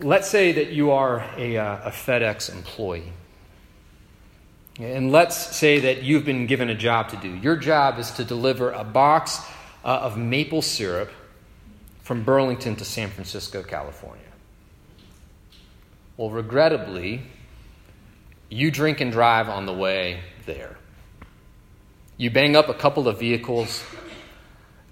Let's 0.00 0.28
say 0.28 0.52
that 0.52 0.72
you 0.72 0.90
are 0.90 1.24
a, 1.36 1.56
uh, 1.56 1.88
a 1.88 1.90
FedEx 1.90 2.52
employee. 2.52 3.12
And 4.80 5.12
let's 5.12 5.36
say 5.36 5.78
that 5.80 6.02
you've 6.02 6.24
been 6.24 6.46
given 6.46 6.68
a 6.68 6.74
job 6.74 7.10
to 7.10 7.16
do. 7.16 7.28
Your 7.36 7.56
job 7.56 7.98
is 7.98 8.10
to 8.12 8.24
deliver 8.24 8.72
a 8.72 8.82
box 8.82 9.38
uh, 9.84 9.88
of 9.88 10.18
maple 10.18 10.62
syrup 10.62 11.10
from 12.02 12.24
Burlington 12.24 12.76
to 12.76 12.84
San 12.84 13.08
Francisco, 13.10 13.62
California. 13.62 14.24
Well, 16.16 16.30
regrettably, 16.30 17.22
you 18.48 18.70
drink 18.70 19.00
and 19.00 19.10
drive 19.10 19.48
on 19.48 19.66
the 19.66 19.72
way 19.72 20.20
there. 20.46 20.76
You 22.16 22.30
bang 22.30 22.54
up 22.54 22.68
a 22.68 22.74
couple 22.74 23.08
of 23.08 23.18
vehicles 23.18 23.82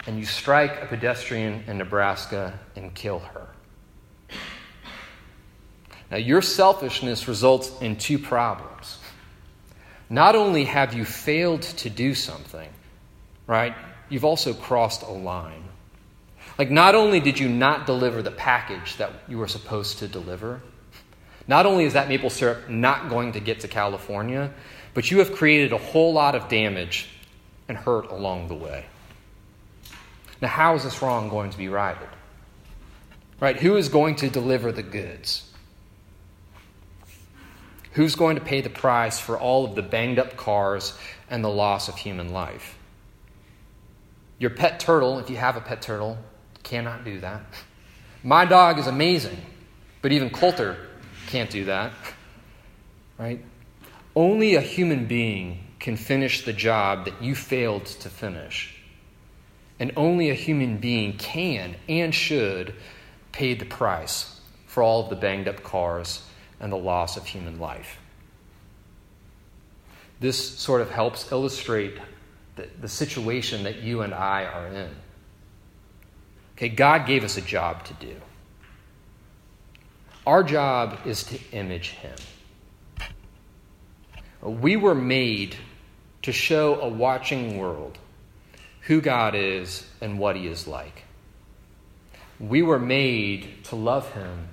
and 0.07 0.19
you 0.19 0.25
strike 0.25 0.83
a 0.83 0.87
pedestrian 0.87 1.65
in 1.67 1.79
Nebraska 1.79 2.59
and 2.75 2.95
kill 2.95 3.19
her. 3.19 3.49
Now, 6.11 6.17
your 6.17 6.43
selfishness 6.43 7.29
results 7.29 7.71
in 7.81 7.97
two 7.97 8.19
problems. 8.19 8.99
Not 10.09 10.35
only 10.35 10.65
have 10.65 10.95
you 10.95 11.05
failed 11.05 11.63
to 11.63 11.91
do 11.91 12.15
something, 12.15 12.69
right, 13.47 13.75
you've 14.09 14.25
also 14.25 14.53
crossed 14.55 15.03
a 15.03 15.13
line. 15.13 15.70
Like, 16.61 16.71
not 16.71 16.95
only 16.95 17.21
did 17.21 17.39
you 17.39 17.49
not 17.49 17.87
deliver 17.87 18.21
the 18.21 18.31
package 18.31 18.99
that 18.99 19.13
you 19.27 19.39
were 19.39 19.49
supposed 19.49 20.01
to 20.01 20.07
deliver, 20.07 20.61
not 21.49 21.65
only 21.65 21.85
is 21.85 21.95
that 21.95 22.07
maple 22.07 22.29
syrup 22.29 22.69
not 22.69 23.09
going 23.09 23.33
to 23.33 23.41
get 23.41 23.61
to 23.61 23.69
California, 23.69 24.53
but 24.93 25.11
you 25.11 25.21
have 25.21 25.33
created 25.33 25.73
a 25.73 25.79
whole 25.79 26.13
lot 26.13 26.35
of 26.35 26.51
damage 26.51 27.09
and 27.67 27.79
hurt 27.79 28.11
along 28.11 28.49
the 28.49 28.55
way. 28.55 28.85
Now, 30.43 30.49
how 30.49 30.75
is 30.75 30.85
this 30.85 31.01
wrong 31.01 31.31
going 31.31 31.49
to 31.49 31.57
be 31.57 31.69
righted? 31.69 32.11
Right? 33.41 33.57
Who 33.57 33.77
is 33.77 33.89
going 33.89 34.17
to 34.17 34.29
deliver 34.29 34.71
the 34.71 34.83
goods? 34.83 35.51
Who's 37.93 38.17
going 38.17 38.37
to 38.37 38.43
pay 38.43 38.61
the 38.61 38.69
price 38.69 39.19
for 39.19 39.39
all 39.39 39.65
of 39.65 39.77
the 39.77 39.83
banged 39.83 40.19
up 40.19 40.37
cars 40.37 40.93
and 41.31 41.43
the 41.43 41.49
loss 41.49 41.89
of 41.89 41.97
human 41.97 42.35
life? 42.35 42.77
Your 44.39 44.51
pet 44.51 44.79
turtle, 44.79 45.19
if 45.21 45.31
you 45.31 45.39
have 45.39 45.57
a 45.57 45.63
pet 45.63 45.81
turtle, 45.81 46.19
Cannot 46.63 47.05
do 47.05 47.21
that. 47.21 47.43
My 48.23 48.45
dog 48.45 48.79
is 48.79 48.87
amazing, 48.87 49.39
but 50.03 50.13
even 50.13 50.31
Coulter 50.31 50.77
can't 51.27 51.51
do 51.51 51.65
that. 51.67 51.93
Right? 53.19 53.45
Only 54.15 54.55
a 54.55 54.61
human 54.61 55.07
being 55.07 55.65
can 55.79 55.97
finish 55.97 56.45
the 56.45 56.53
job 56.53 57.07
that 57.07 57.23
you 57.23 57.35
failed 57.35 57.87
to 57.87 58.09
finish. 58.09 58.77
And 59.79 59.93
only 59.97 60.29
a 60.29 60.35
human 60.35 60.79
being 60.79 61.17
can 61.17 61.77
and 61.89 62.15
should 62.15 62.75
pay 63.33 63.55
the 63.55 63.65
price 63.65 64.41
for 64.67 64.83
all 64.83 65.05
of 65.05 65.11
the 65.11 65.17
banged 65.17 65.49
up 65.49 65.63
cars 65.63 66.23
and 66.61 66.71
the 66.71 66.77
loss 66.77 67.17
of 67.17 67.25
human 67.25 67.59
life. 67.59 67.99
This 70.21 70.59
sort 70.59 70.83
of 70.83 70.91
helps 70.91 71.33
illustrate 71.33 71.95
the, 72.57 72.69
the 72.81 72.89
situation 72.89 73.63
that 73.63 73.77
you 73.77 74.03
and 74.03 74.13
I 74.13 74.45
are 74.45 74.67
in. 74.67 74.91
Okay, 76.61 76.69
God 76.69 77.07
gave 77.07 77.25
us 77.25 77.39
a 77.39 77.41
job 77.41 77.85
to 77.85 77.95
do. 77.95 78.17
Our 80.27 80.43
job 80.43 80.99
is 81.07 81.25
to 81.25 81.39
image 81.53 81.93
him. 81.93 82.17
We 84.43 84.77
were 84.77 84.95
made 84.95 85.57
to 86.21 86.33
show 86.33 86.79
a 86.83 86.87
watching 86.87 87.57
world 87.57 87.97
who 88.83 89.01
God 89.01 89.35
is 89.35 89.87
and 90.03 90.19
what 90.19 90.37
he 90.37 90.49
is 90.49 90.67
like. 90.67 91.05
We 92.39 92.61
were 92.61 92.79
made 92.79 93.65
to 93.65 93.77
love 93.77 94.13
him 94.13 94.49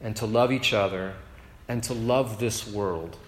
and 0.00 0.16
to 0.16 0.24
love 0.24 0.50
each 0.50 0.72
other 0.72 1.12
and 1.68 1.82
to 1.82 1.92
love 1.92 2.40
this 2.40 2.66
world 2.66 3.18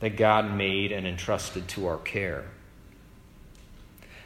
that 0.00 0.16
God 0.16 0.50
made 0.50 0.92
and 0.92 1.06
entrusted 1.06 1.68
to 1.68 1.88
our 1.88 1.98
care. 1.98 2.46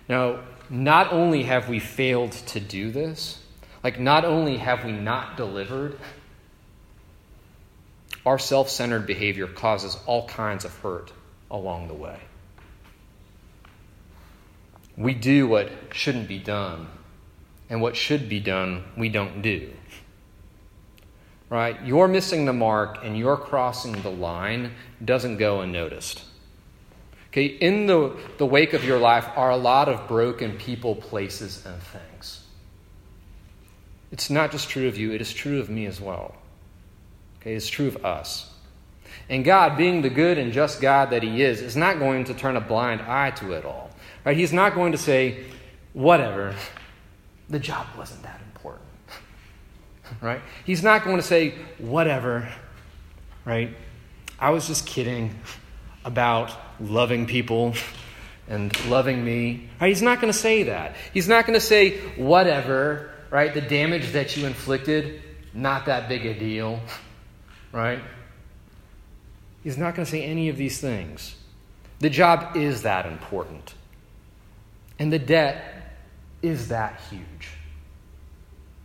Now, 0.08 0.38
not 0.70 1.12
only 1.12 1.44
have 1.44 1.68
we 1.68 1.78
failed 1.78 2.32
to 2.32 2.60
do 2.60 2.90
this, 2.90 3.40
like, 3.82 4.00
not 4.00 4.24
only 4.24 4.56
have 4.56 4.84
we 4.84 4.92
not 4.92 5.36
delivered, 5.36 5.98
our 8.24 8.38
self 8.38 8.70
centered 8.70 9.06
behavior 9.06 9.46
causes 9.46 9.98
all 10.06 10.26
kinds 10.26 10.64
of 10.64 10.74
hurt 10.78 11.12
along 11.50 11.88
the 11.88 11.94
way. 11.94 12.18
We 14.96 15.12
do 15.12 15.46
what 15.46 15.70
shouldn't 15.92 16.28
be 16.28 16.38
done, 16.38 16.88
and 17.68 17.82
what 17.82 17.96
should 17.96 18.28
be 18.28 18.40
done, 18.40 18.84
we 18.96 19.08
don't 19.08 19.42
do. 19.42 19.70
Right? 21.50 21.80
You're 21.84 22.08
missing 22.08 22.46
the 22.46 22.52
mark 22.52 22.98
and 23.04 23.16
you're 23.16 23.36
crossing 23.36 24.00
the 24.02 24.10
line 24.10 24.72
doesn't 25.04 25.36
go 25.36 25.60
unnoticed. 25.60 26.24
Okay, 27.34 27.46
in 27.46 27.86
the, 27.86 28.16
the 28.38 28.46
wake 28.46 28.74
of 28.74 28.84
your 28.84 29.00
life 29.00 29.28
are 29.34 29.50
a 29.50 29.56
lot 29.56 29.88
of 29.88 30.06
broken 30.06 30.56
people, 30.56 30.94
places, 30.94 31.66
and 31.66 31.82
things. 31.82 32.44
It's 34.12 34.30
not 34.30 34.52
just 34.52 34.68
true 34.68 34.86
of 34.86 34.96
you, 34.96 35.10
it 35.10 35.20
is 35.20 35.32
true 35.32 35.58
of 35.58 35.68
me 35.68 35.86
as 35.86 36.00
well. 36.00 36.36
Okay, 37.40 37.56
it's 37.56 37.66
true 37.66 37.88
of 37.88 38.04
us. 38.04 38.54
And 39.28 39.44
God, 39.44 39.76
being 39.76 40.00
the 40.00 40.10
good 40.10 40.38
and 40.38 40.52
just 40.52 40.80
God 40.80 41.10
that 41.10 41.24
He 41.24 41.42
is, 41.42 41.60
is 41.60 41.76
not 41.76 41.98
going 41.98 42.22
to 42.26 42.34
turn 42.34 42.54
a 42.56 42.60
blind 42.60 43.02
eye 43.02 43.32
to 43.32 43.50
it 43.54 43.64
all. 43.64 43.90
Right? 44.24 44.36
He's 44.36 44.52
not 44.52 44.76
going 44.76 44.92
to 44.92 44.98
say, 44.98 45.42
whatever, 45.92 46.54
the 47.50 47.58
job 47.58 47.88
wasn't 47.98 48.22
that 48.22 48.40
important. 48.54 48.86
right? 50.20 50.40
He's 50.64 50.84
not 50.84 51.02
going 51.02 51.16
to 51.16 51.22
say, 51.22 51.56
whatever, 51.78 52.48
right? 53.44 53.76
I 54.38 54.50
was 54.50 54.68
just 54.68 54.86
kidding 54.86 55.36
about 56.04 56.56
loving 56.80 57.26
people 57.26 57.74
and 58.48 58.72
loving 58.86 59.24
me. 59.24 59.68
Right? 59.80 59.88
He's 59.88 60.02
not 60.02 60.20
going 60.20 60.32
to 60.32 60.38
say 60.38 60.64
that. 60.64 60.96
He's 61.12 61.28
not 61.28 61.46
going 61.46 61.58
to 61.58 61.64
say, 61.64 61.98
whatever, 62.16 63.10
right? 63.30 63.52
The 63.52 63.60
damage 63.60 64.12
that 64.12 64.36
you 64.36 64.46
inflicted, 64.46 65.22
not 65.52 65.86
that 65.86 66.08
big 66.08 66.26
a 66.26 66.38
deal, 66.38 66.80
right? 67.72 68.00
He's 69.62 69.78
not 69.78 69.94
going 69.94 70.04
to 70.04 70.10
say 70.10 70.22
any 70.22 70.48
of 70.48 70.56
these 70.56 70.80
things. 70.80 71.36
The 72.00 72.10
job 72.10 72.56
is 72.56 72.82
that 72.82 73.06
important. 73.06 73.74
And 74.98 75.12
the 75.12 75.18
debt 75.18 75.96
is 76.42 76.68
that 76.68 77.00
huge. 77.10 77.48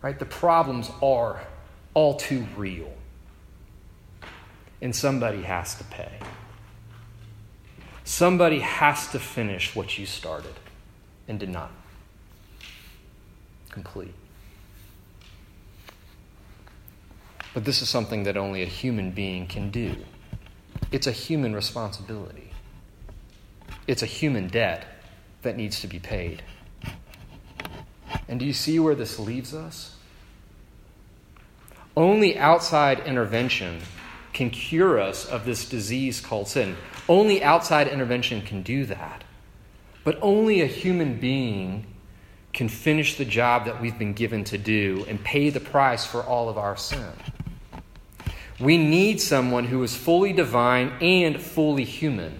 Right? 0.00 0.18
The 0.18 0.24
problems 0.24 0.90
are 1.02 1.40
all 1.92 2.14
too 2.14 2.46
real. 2.56 2.90
And 4.80 4.96
somebody 4.96 5.42
has 5.42 5.74
to 5.74 5.84
pay. 5.84 6.12
Somebody 8.10 8.58
has 8.58 9.06
to 9.12 9.20
finish 9.20 9.76
what 9.76 9.96
you 9.96 10.04
started 10.04 10.54
and 11.28 11.38
did 11.38 11.48
not 11.48 11.70
complete. 13.70 14.12
But 17.54 17.64
this 17.64 17.82
is 17.82 17.88
something 17.88 18.24
that 18.24 18.36
only 18.36 18.62
a 18.62 18.66
human 18.66 19.12
being 19.12 19.46
can 19.46 19.70
do. 19.70 19.94
It's 20.90 21.06
a 21.06 21.12
human 21.12 21.54
responsibility, 21.54 22.50
it's 23.86 24.02
a 24.02 24.06
human 24.06 24.48
debt 24.48 24.86
that 25.42 25.56
needs 25.56 25.80
to 25.80 25.86
be 25.86 26.00
paid. 26.00 26.42
And 28.26 28.40
do 28.40 28.44
you 28.44 28.52
see 28.52 28.80
where 28.80 28.96
this 28.96 29.20
leaves 29.20 29.54
us? 29.54 29.94
Only 31.96 32.36
outside 32.36 33.06
intervention 33.06 33.82
can 34.32 34.50
cure 34.50 34.98
us 34.98 35.26
of 35.26 35.44
this 35.44 35.68
disease 35.68 36.20
called 36.20 36.48
sin. 36.48 36.76
Only 37.08 37.42
outside 37.42 37.88
intervention 37.88 38.42
can 38.42 38.62
do 38.62 38.84
that. 38.86 39.24
But 40.04 40.18
only 40.22 40.60
a 40.60 40.66
human 40.66 41.18
being 41.18 41.86
can 42.52 42.68
finish 42.68 43.16
the 43.16 43.24
job 43.24 43.66
that 43.66 43.80
we've 43.80 43.98
been 43.98 44.12
given 44.12 44.44
to 44.44 44.58
do 44.58 45.04
and 45.08 45.22
pay 45.22 45.50
the 45.50 45.60
price 45.60 46.04
for 46.04 46.22
all 46.22 46.48
of 46.48 46.58
our 46.58 46.76
sin. 46.76 47.12
We 48.58 48.76
need 48.76 49.20
someone 49.20 49.64
who 49.64 49.82
is 49.82 49.94
fully 49.94 50.32
divine 50.32 50.92
and 51.00 51.40
fully 51.40 51.84
human, 51.84 52.38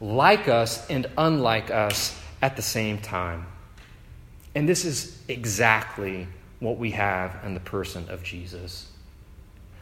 like 0.00 0.48
us 0.48 0.88
and 0.90 1.06
unlike 1.16 1.70
us 1.70 2.18
at 2.42 2.56
the 2.56 2.62
same 2.62 2.98
time. 2.98 3.46
And 4.54 4.68
this 4.68 4.84
is 4.84 5.18
exactly 5.28 6.28
what 6.60 6.78
we 6.78 6.90
have 6.92 7.36
in 7.44 7.54
the 7.54 7.60
person 7.60 8.08
of 8.08 8.22
Jesus. 8.22 8.88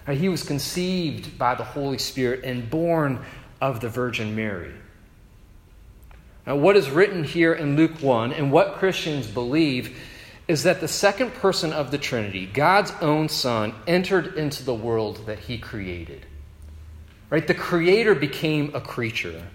He 0.08 0.28
was 0.28 0.42
conceived 0.42 1.38
by 1.38 1.54
the 1.54 1.64
Holy 1.64 1.98
Spirit 1.98 2.44
and 2.44 2.68
born 2.68 3.24
of 3.62 3.80
the 3.80 3.88
Virgin 3.88 4.34
Mary. 4.34 4.74
Now, 6.44 6.56
what 6.56 6.76
is 6.76 6.90
written 6.90 7.22
here 7.22 7.54
in 7.54 7.76
Luke 7.76 8.02
1 8.02 8.32
and 8.32 8.50
what 8.50 8.74
Christians 8.74 9.28
believe 9.28 9.96
is 10.48 10.64
that 10.64 10.80
the 10.80 10.88
second 10.88 11.32
person 11.34 11.72
of 11.72 11.92
the 11.92 11.98
Trinity, 11.98 12.46
God's 12.46 12.92
own 13.00 13.28
Son, 13.28 13.72
entered 13.86 14.34
into 14.34 14.64
the 14.64 14.74
world 14.74 15.24
that 15.26 15.38
he 15.38 15.56
created. 15.58 16.26
Right? 17.30 17.46
The 17.46 17.54
Creator 17.54 18.16
became 18.16 18.74
a 18.74 18.80
creature. 18.80 19.46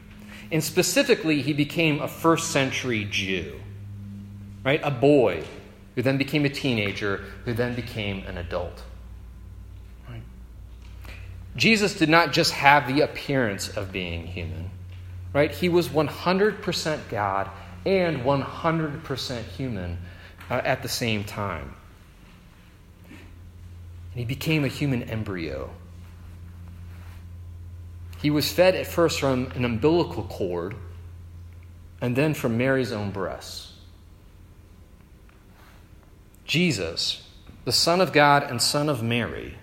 And 0.53 0.63
specifically, 0.63 1.41
he 1.41 1.51
became 1.51 2.01
a 2.01 2.07
first 2.07 2.51
century 2.51 3.03
Jew, 3.03 3.59
right? 4.63 4.79
A 4.81 4.89
boy 4.89 5.43
who 5.95 6.01
then 6.01 6.17
became 6.17 6.45
a 6.45 6.49
teenager, 6.49 7.25
who 7.43 7.53
then 7.53 7.75
became 7.75 8.23
an 8.25 8.37
adult. 8.37 8.83
Jesus 11.57 11.95
did 11.95 12.07
not 12.07 12.31
just 12.31 12.53
have 12.53 12.87
the 12.87 13.01
appearance 13.01 13.67
of 13.67 13.91
being 13.91 14.27
human, 14.27 14.71
right? 15.33 15.51
He 15.51 15.67
was 15.67 15.89
100% 15.89 17.09
God 17.09 17.49
and 17.85 18.19
100% 18.19 19.43
human 19.43 19.97
uh, 20.49 20.53
at 20.53 20.83
the 20.83 20.89
same 20.89 21.23
time. 21.23 21.75
And 23.09 24.19
he 24.19 24.25
became 24.25 24.63
a 24.63 24.69
human 24.69 25.03
embryo 25.03 25.71
he 28.21 28.29
was 28.29 28.51
fed 28.51 28.75
at 28.75 28.87
first 28.87 29.19
from 29.19 29.51
an 29.55 29.63
umbilical 29.63 30.23
cord 30.23 30.75
and 32.01 32.15
then 32.15 32.33
from 32.33 32.57
Mary's 32.57 32.91
own 32.91 33.11
breasts. 33.11 33.73
Jesus, 36.45 37.27
the 37.65 37.71
Son 37.71 38.01
of 38.01 38.13
God 38.13 38.43
and 38.43 38.61
Son 38.61 38.89
of 38.89 39.03
Mary, 39.03 39.57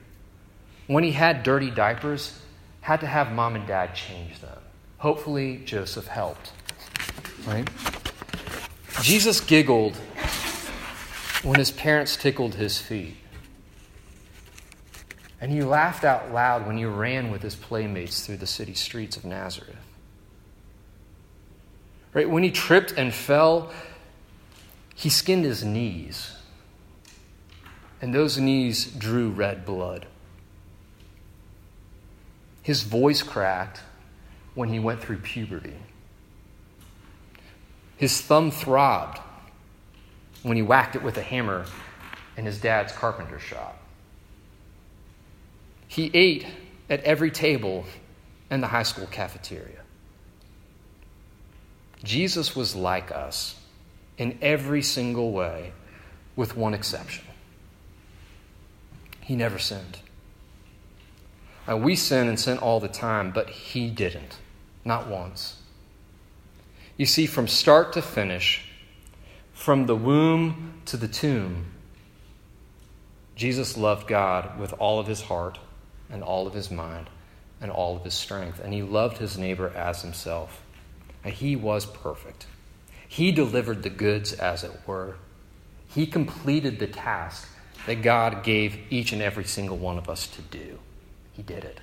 when 0.87 1.05
he 1.05 1.13
had 1.13 1.43
dirty 1.43 1.71
diapers, 1.71 2.39
had 2.81 3.01
to 3.01 3.07
have 3.07 3.33
mom 3.33 3.57
and 3.57 3.67
dad 3.67 3.95
change 3.95 4.41
them. 4.41 4.59
Hopefully, 4.99 5.63
Joseph 5.65 6.07
helped. 6.07 6.53
Right? 7.47 7.69
Jesus 9.03 9.41
giggled 9.41 9.97
when 11.43 11.59
his 11.59 11.71
parents 11.71 12.17
tickled 12.17 12.55
his 12.55 12.79
feet. 12.79 13.17
And 15.41 15.53
he 15.53 15.63
laughed 15.63 16.05
out 16.05 16.33
loud 16.33 16.67
when 16.67 16.79
he 16.79 16.87
ran 16.87 17.31
with 17.31 17.43
his 17.43 17.55
playmates 17.55 18.25
through 18.25 18.39
the 18.39 18.47
city 18.47 18.75
streets 18.75 19.17
of 19.17 19.25
Nazareth. 19.25 19.77
Right? 22.15 22.29
When 22.29 22.43
he 22.43 22.51
tripped 22.51 22.93
and 22.93 23.13
fell, 23.13 23.73
he 24.95 25.11
skinned 25.11 25.45
his 25.45 25.65
knees. 25.65 26.37
And 28.01 28.15
those 28.15 28.39
knees 28.39 28.87
drew 28.87 29.31
red 29.31 29.67
blood. 29.67 30.07
His 32.65 32.83
voice 32.83 33.23
cracked 33.23 33.81
when 34.55 34.71
he 34.71 34.81
went 34.81 35.03
through 35.03 35.19
puberty. 35.19 35.77
His 37.99 38.21
thumb 38.23 38.51
throbbed 38.51 39.21
when 40.43 40.57
he 40.57 40.63
whacked 40.63 40.97
it 40.97 41.03
with 41.03 41.17
a 41.19 41.23
hammer 41.23 41.67
in 42.37 42.47
his 42.47 42.59
dad's 42.59 42.93
carpenter 42.93 43.39
shop. 43.39 43.81
He 45.87 46.11
ate 46.15 46.47
at 46.89 47.05
every 47.05 47.31
table 47.31 47.85
in 48.51 48.63
the 48.63 48.67
high 48.67 48.83
school 48.83 49.07
cafeteria. 49.07 49.83
Jesus 52.03 52.57
was 52.57 52.75
like 52.75 53.13
us 53.13 53.57
in 54.17 54.39
every 54.41 54.83
single 54.83 55.33
way, 55.33 55.73
with 56.35 56.57
one 56.57 56.73
exception. 56.73 57.25
He 59.21 59.37
never 59.37 59.59
sinned. 59.59 59.99
Now, 61.67 61.79
we 61.79 61.97
sin 61.97 62.29
and 62.29 62.39
sin 62.39 62.59
all 62.59 62.81
the 62.81 62.89
time, 62.89 63.31
but 63.31 63.49
he 63.49 63.89
didn't, 63.89 64.37
not 64.85 65.09
once. 65.09 65.57
You 66.97 67.07
see, 67.07 67.27
from 67.27 67.49
start 67.49 67.93
to 67.95 68.03
finish, 68.03 68.69
from 69.53 69.87
the 69.87 69.97
womb 69.97 70.83
to 70.87 70.97
the 70.97 71.09
tomb, 71.09 71.67
Jesus 73.35 73.77
loved 73.77 74.07
God 74.07 74.59
with 74.61 74.73
all 74.75 75.01
of 75.01 75.07
his 75.07 75.23
heart 75.23 75.59
and 76.11 76.23
all 76.23 76.47
of 76.47 76.55
his 76.55 76.71
mind 76.71 77.11
and 77.61 77.71
all 77.71 77.97
of 77.97 78.05
his 78.05 78.15
strength. 78.15 78.61
And 78.63 78.73
he 78.73 78.83
loved 78.83 79.19
his 79.19 79.39
neighbor 79.39 79.73
as 79.75 80.03
himself. 80.03 80.63
And 81.25 81.33
he 81.33 81.57
was 81.57 81.87
perfect. 81.87 82.47
He 83.09 83.33
delivered 83.33 83.83
the 83.83 83.91
goods, 83.91 84.33
as 84.33 84.65
it 84.65 84.73
were. 84.87 85.17
He 85.89 86.07
completed 86.07 86.79
the 86.79 86.87
task 86.87 87.49
that 87.87 88.03
God 88.03 88.45
gave 88.45 88.79
each 88.91 89.13
and 89.13 89.23
every 89.23 89.45
single 89.45 89.77
one 89.77 89.99
of 89.99 90.09
us 90.09 90.27
to 90.29 90.43
do. 90.43 90.79
He 91.35 91.43
did 91.43 91.65
it. 91.65 91.81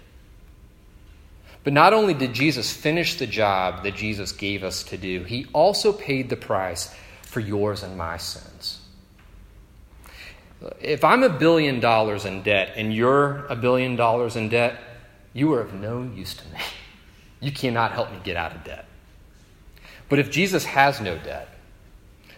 But 1.63 1.73
not 1.73 1.93
only 1.93 2.13
did 2.13 2.33
Jesus 2.33 2.71
finish 2.71 3.17
the 3.17 3.27
job 3.27 3.83
that 3.83 3.95
Jesus 3.95 4.31
gave 4.31 4.63
us 4.63 4.83
to 4.83 4.97
do, 4.97 5.23
he 5.23 5.45
also 5.53 5.93
paid 5.93 6.29
the 6.29 6.35
price 6.35 6.93
for 7.21 7.39
yours 7.39 7.83
and 7.83 7.97
my 7.97 8.17
sins. 8.17 8.79
If 10.79 11.03
I'm 11.03 11.23
a 11.23 11.29
billion 11.29 11.79
dollars 11.79 12.25
in 12.25 12.43
debt 12.43 12.73
and 12.75 12.93
you're 12.93 13.45
a 13.47 13.55
billion 13.55 13.95
dollars 13.95 14.35
in 14.35 14.49
debt, 14.49 14.79
you 15.33 15.53
are 15.53 15.61
of 15.61 15.73
no 15.73 16.03
use 16.03 16.35
to 16.35 16.45
me. 16.45 16.59
You 17.43 17.51
cannot 17.51 17.91
help 17.93 18.11
me 18.11 18.19
get 18.23 18.37
out 18.37 18.55
of 18.55 18.63
debt. 18.63 18.85
But 20.09 20.19
if 20.19 20.29
Jesus 20.29 20.63
has 20.63 21.01
no 21.01 21.17
debt, 21.17 21.49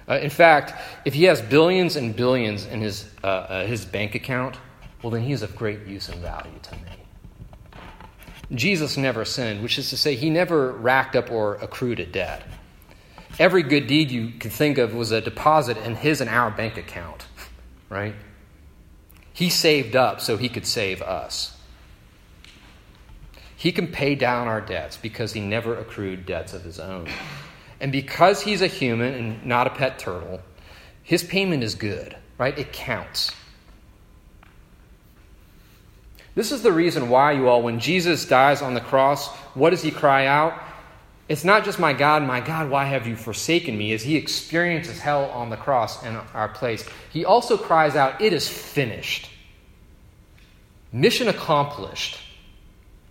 uh, 0.08 0.14
in 0.20 0.30
fact, 0.30 0.74
if 1.04 1.14
he 1.14 1.26
has 1.26 1.42
billions 1.42 1.98
and 1.98 2.16
billions 2.16 2.66
in 2.66 2.80
his, 2.80 3.10
uh, 3.22 3.28
uh, 3.28 3.66
his 3.66 3.84
bank 3.84 4.16
account, 4.16 4.56
well, 5.02 5.12
then 5.12 5.22
he 5.22 5.34
is 5.34 5.42
of 5.42 5.58
great 5.58 5.86
use 5.86 6.08
and 6.08 6.22
value 6.22 6.58
to 6.62 6.76
me. 6.76 7.03
Jesus 8.54 8.98
never 8.98 9.26
sinned, 9.26 9.64
which 9.64 9.78
is 9.78 9.90
to 9.90 9.98
say, 9.98 10.16
he 10.16 10.30
never 10.30 10.72
racked 10.72 11.16
up 11.16 11.32
or 11.32 11.56
accrued 11.56 12.00
a 12.00 12.06
debt. 12.06 12.44
Every 13.40 13.64
good 13.64 13.88
deed 13.88 14.12
you 14.12 14.30
could 14.40 14.52
think 14.52 14.78
of 14.78 14.94
was 14.94 15.12
a 15.12 15.22
deposit 15.22 15.78
in 15.78 15.96
his 15.96 16.22
and 16.22 16.30
our 16.30 16.52
bank 16.52 16.78
account, 16.78 17.26
right? 17.90 18.14
He 19.34 19.50
saved 19.50 19.96
up 19.96 20.22
so 20.22 20.38
he 20.38 20.50
could 20.50 20.68
save 20.68 21.02
us. 21.02 21.58
He 23.56 23.72
can 23.72 23.88
pay 23.88 24.14
down 24.14 24.48
our 24.48 24.62
debts 24.62 24.98
because 24.98 25.34
he 25.34 25.40
never 25.40 25.76
accrued 25.78 26.26
debts 26.26 26.54
of 26.54 26.64
his 26.64 26.80
own. 26.80 27.08
And 27.80 27.92
because 27.92 28.42
he's 28.42 28.62
a 28.62 28.68
human 28.68 29.14
and 29.14 29.46
not 29.46 29.68
a 29.68 29.72
pet 29.72 29.98
turtle, 29.98 30.42
his 31.02 31.24
payment 31.24 31.64
is 31.64 31.74
good, 31.74 32.16
right? 32.38 32.58
It 32.58 32.72
counts. 32.72 33.32
This 36.36 36.52
is 36.52 36.64
the 36.64 36.72
reason 36.72 37.10
why, 37.10 37.34
you 37.34 37.48
all, 37.48 37.62
when 37.62 37.80
Jesus 37.80 38.26
dies 38.26 38.62
on 38.62 38.74
the 38.74 38.82
cross, 38.82 39.28
what 39.54 39.70
does 39.70 39.82
he 39.82 39.92
cry 39.92 40.26
out? 40.26 40.60
It's 41.30 41.44
not 41.44 41.64
just, 41.64 41.80
my 41.80 41.94
God, 41.94 42.24
my 42.24 42.42
God, 42.42 42.70
why 42.70 42.86
have 42.86 43.08
you 43.08 43.16
forsaken 43.16 43.78
me? 43.78 43.94
As 43.94 44.02
he 44.02 44.16
experiences 44.18 45.00
hell 45.00 45.26
on 45.26 45.50
the 45.50 45.58
cross 45.58 46.04
in 46.04 46.16
our 46.34 46.50
place, 46.50 46.88
he 47.12 47.24
also 47.24 47.58
cries 47.58 47.96
out, 47.96 48.20
It 48.22 48.34
is 48.34 48.48
finished. 48.48 49.30
Mission 50.92 51.28
accomplished, 51.28 52.20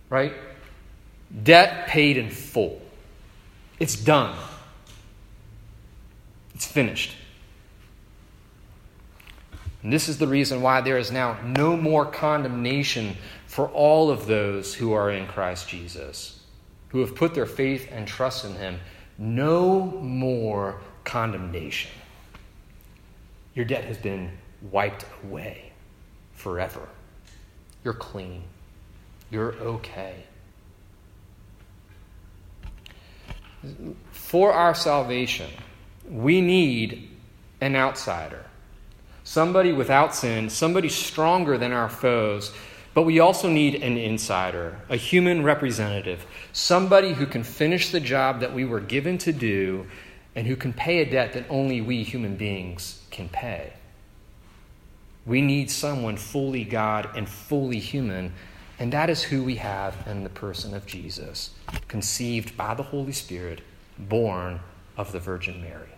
right? 0.09 0.33
Debt 1.43 1.87
paid 1.87 2.17
in 2.17 2.29
full. 2.29 2.81
It's 3.79 3.95
done. 3.95 4.37
It's 6.53 6.65
finished. 6.65 7.15
And 9.83 9.91
this 9.91 10.07
is 10.07 10.17
the 10.17 10.27
reason 10.27 10.61
why 10.61 10.79
there 10.79 10.97
is 10.97 11.11
now 11.11 11.37
no 11.45 11.75
more 11.75 12.05
condemnation 12.05 13.17
for 13.47 13.67
all 13.67 14.09
of 14.09 14.25
those 14.25 14.73
who 14.73 14.93
are 14.93 15.11
in 15.11 15.27
Christ 15.27 15.67
Jesus, 15.67 16.41
who 16.89 17.01
have 17.01 17.15
put 17.15 17.35
their 17.35 17.45
faith 17.45 17.89
and 17.91 18.07
trust 18.07 18.45
in 18.45 18.55
Him. 18.55 18.79
No 19.17 19.85
more 19.85 20.81
condemnation. 21.03 21.91
Your 23.53 23.65
debt 23.65 23.83
has 23.83 23.97
been 23.97 24.31
wiped 24.71 25.05
away 25.25 25.73
forever. 26.31 26.87
You're 27.83 27.93
clean. 27.93 28.43
You're 29.29 29.53
okay. 29.55 30.15
For 34.11 34.53
our 34.53 34.73
salvation, 34.73 35.49
we 36.09 36.39
need 36.39 37.09
an 37.59 37.75
outsider 37.75 38.45
somebody 39.23 39.73
without 39.73 40.15
sin, 40.15 40.49
somebody 40.49 40.89
stronger 40.89 41.57
than 41.57 41.71
our 41.71 41.89
foes. 41.89 42.51
But 42.93 43.03
we 43.03 43.19
also 43.19 43.49
need 43.49 43.75
an 43.75 43.97
insider, 43.97 44.79
a 44.87 44.95
human 44.95 45.43
representative, 45.43 46.25
somebody 46.51 47.13
who 47.13 47.25
can 47.25 47.43
finish 47.43 47.89
the 47.89 47.99
job 47.99 48.39
that 48.41 48.53
we 48.53 48.65
were 48.65 48.79
given 48.79 49.17
to 49.19 49.33
do 49.33 49.87
and 50.35 50.45
who 50.45 50.55
can 50.55 50.73
pay 50.73 50.99
a 50.99 51.09
debt 51.09 51.33
that 51.33 51.45
only 51.49 51.81
we 51.81 52.03
human 52.03 52.35
beings 52.35 53.01
can 53.09 53.29
pay. 53.29 53.73
We 55.25 55.41
need 55.41 55.71
someone 55.71 56.17
fully 56.17 56.65
God 56.65 57.09
and 57.15 57.29
fully 57.29 57.79
human, 57.79 58.33
and 58.77 58.91
that 58.93 59.09
is 59.09 59.23
who 59.23 59.43
we 59.43 59.55
have 59.55 59.95
in 60.05 60.23
the 60.23 60.29
person 60.29 60.75
of 60.75 60.85
Jesus, 60.85 61.51
conceived 61.87 62.57
by 62.57 62.73
the 62.73 62.83
Holy 62.83 63.13
Spirit, 63.13 63.61
born 63.97 64.59
of 64.97 65.11
the 65.11 65.19
Virgin 65.19 65.61
Mary. 65.61 65.92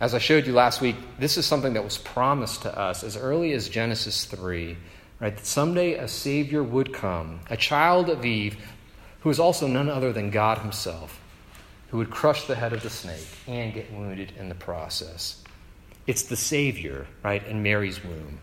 As 0.00 0.14
I 0.14 0.18
showed 0.18 0.46
you 0.46 0.54
last 0.54 0.80
week, 0.80 0.96
this 1.18 1.36
is 1.36 1.44
something 1.44 1.74
that 1.74 1.84
was 1.84 1.98
promised 1.98 2.62
to 2.62 2.78
us 2.78 3.04
as 3.04 3.18
early 3.18 3.52
as 3.52 3.68
Genesis 3.68 4.24
3, 4.24 4.78
right? 5.20 5.36
That 5.36 5.44
someday 5.44 5.94
a 5.94 6.08
Savior 6.08 6.62
would 6.62 6.94
come, 6.94 7.40
a 7.50 7.56
child 7.56 8.08
of 8.08 8.24
Eve, 8.24 8.56
who 9.20 9.28
is 9.28 9.38
also 9.38 9.66
none 9.66 9.90
other 9.90 10.10
than 10.10 10.30
God 10.30 10.56
Himself, 10.58 11.20
who 11.90 11.98
would 11.98 12.08
crush 12.08 12.46
the 12.46 12.54
head 12.54 12.72
of 12.72 12.82
the 12.82 12.88
snake 12.88 13.26
and 13.46 13.74
get 13.74 13.92
wounded 13.92 14.32
in 14.38 14.48
the 14.48 14.54
process. 14.54 15.42
It's 16.06 16.22
the 16.22 16.36
Savior, 16.36 17.06
right, 17.22 17.46
in 17.46 17.62
Mary's 17.62 18.02
womb, 18.02 18.40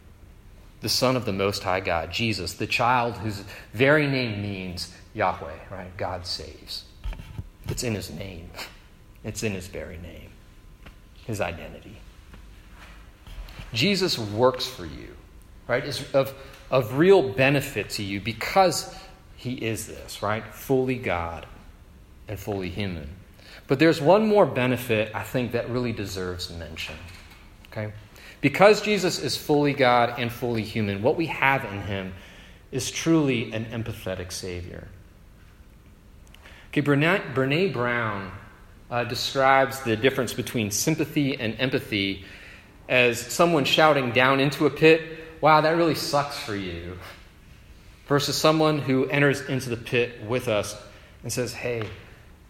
the 0.81 0.89
Son 0.89 1.15
of 1.15 1.25
the 1.25 1.33
Most 1.33 1.63
High 1.63 1.79
God, 1.79 2.11
Jesus, 2.11 2.53
the 2.53 2.67
child 2.67 3.15
whose 3.15 3.43
very 3.73 4.05
name 4.05 4.43
means 4.43 4.93
Yahweh, 5.15 5.57
right? 5.71 5.97
God 5.97 6.27
saves. 6.27 6.83
It's 7.67 7.81
in 7.81 7.95
His 7.95 8.11
name, 8.11 8.51
it's 9.23 9.41
in 9.41 9.53
His 9.53 9.65
very 9.65 9.97
name 9.97 10.26
his 11.27 11.41
identity. 11.41 11.97
Jesus 13.73 14.17
works 14.17 14.65
for 14.65 14.85
you, 14.85 15.15
right? 15.67 15.83
Is 15.83 16.09
of, 16.13 16.33
of 16.71 16.97
real 16.97 17.33
benefit 17.33 17.89
to 17.91 18.03
you 18.03 18.21
because 18.21 18.95
he 19.35 19.53
is 19.53 19.87
this, 19.87 20.23
right? 20.23 20.43
Fully 20.53 20.95
God 20.95 21.45
and 22.27 22.39
fully 22.39 22.69
human. 22.69 23.09
But 23.67 23.79
there's 23.79 24.01
one 24.01 24.25
more 24.25 24.45
benefit 24.45 25.13
I 25.13 25.23
think 25.23 25.51
that 25.51 25.69
really 25.69 25.91
deserves 25.91 26.49
mention. 26.49 26.95
Okay? 27.71 27.91
Because 28.39 28.81
Jesus 28.81 29.19
is 29.19 29.35
fully 29.35 29.73
God 29.73 30.15
and 30.17 30.31
fully 30.31 30.63
human, 30.63 31.01
what 31.01 31.17
we 31.17 31.25
have 31.25 31.65
in 31.65 31.81
him 31.81 32.13
is 32.71 32.89
truly 32.89 33.51
an 33.51 33.65
empathetic 33.65 34.31
Savior. 34.31 34.87
Okay, 36.69 36.81
Brene, 36.81 37.33
Brene 37.33 37.73
Brown 37.73 38.31
uh, 38.89 39.03
describes 39.03 39.81
the 39.81 39.95
difference 39.95 40.33
between 40.33 40.71
sympathy 40.71 41.37
and 41.39 41.59
empathy 41.59 42.25
as 42.87 43.19
someone 43.19 43.65
shouting 43.65 44.11
down 44.11 44.39
into 44.39 44.65
a 44.65 44.69
pit, 44.69 45.01
Wow, 45.39 45.61
that 45.61 45.77
really 45.77 45.93
sucks 45.93 46.39
for 46.39 46.55
you, 46.55 46.97
versus 48.07 48.35
someone 48.35 48.79
who 48.79 49.05
enters 49.05 49.41
into 49.41 49.69
the 49.69 49.77
pit 49.77 50.23
with 50.25 50.47
us 50.47 50.75
and 51.21 51.31
says, 51.31 51.53
Hey, 51.53 51.87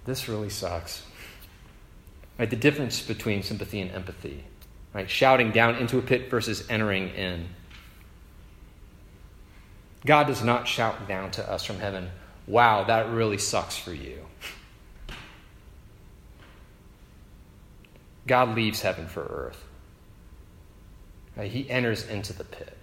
this 0.06 0.30
really 0.30 0.50
sucks. 0.50 1.04
Right? 2.40 2.50
The 2.50 2.56
difference 2.56 3.02
between 3.02 3.44
sympathy 3.44 3.82
and 3.82 3.92
empathy. 3.92 4.46
Right? 4.94 5.10
Shouting 5.10 5.52
down 5.52 5.76
into 5.76 5.98
a 5.98 6.02
pit 6.02 6.30
versus 6.30 6.66
entering 6.70 7.10
in. 7.10 7.50
God 10.06 10.28
does 10.28 10.44
not 10.44 10.68
shout 10.68 11.08
down 11.08 11.32
to 11.32 11.52
us 11.52 11.66
from 11.66 11.80
heaven, 11.80 12.10
Wow, 12.48 12.86
that 12.86 13.10
really 13.10 13.38
sucks 13.38 13.76
for 13.76 13.92
you. 13.94 14.20
God 18.28 18.56
leaves 18.56 18.82
heaven 18.82 19.08
for 19.08 19.24
earth. 19.24 19.64
Right? 21.36 21.50
He 21.50 21.70
enters 21.70 22.08
into 22.08 22.34
the 22.34 22.44
pit, 22.44 22.78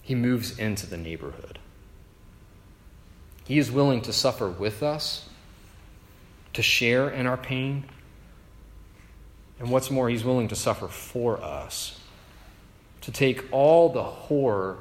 he 0.00 0.14
moves 0.14 0.58
into 0.58 0.86
the 0.86 0.96
neighborhood. 0.96 1.58
He 3.44 3.58
is 3.58 3.72
willing 3.72 4.02
to 4.02 4.12
suffer 4.12 4.48
with 4.48 4.82
us, 4.82 5.28
to 6.52 6.62
share 6.62 7.10
in 7.10 7.26
our 7.26 7.36
pain. 7.36 7.84
And 9.58 9.70
what's 9.70 9.90
more, 9.90 10.08
he's 10.08 10.24
willing 10.24 10.48
to 10.48 10.56
suffer 10.56 10.88
for 10.88 11.42
us, 11.42 12.00
to 13.02 13.12
take 13.12 13.44
all 13.52 13.88
the 13.88 14.02
horror 14.02 14.78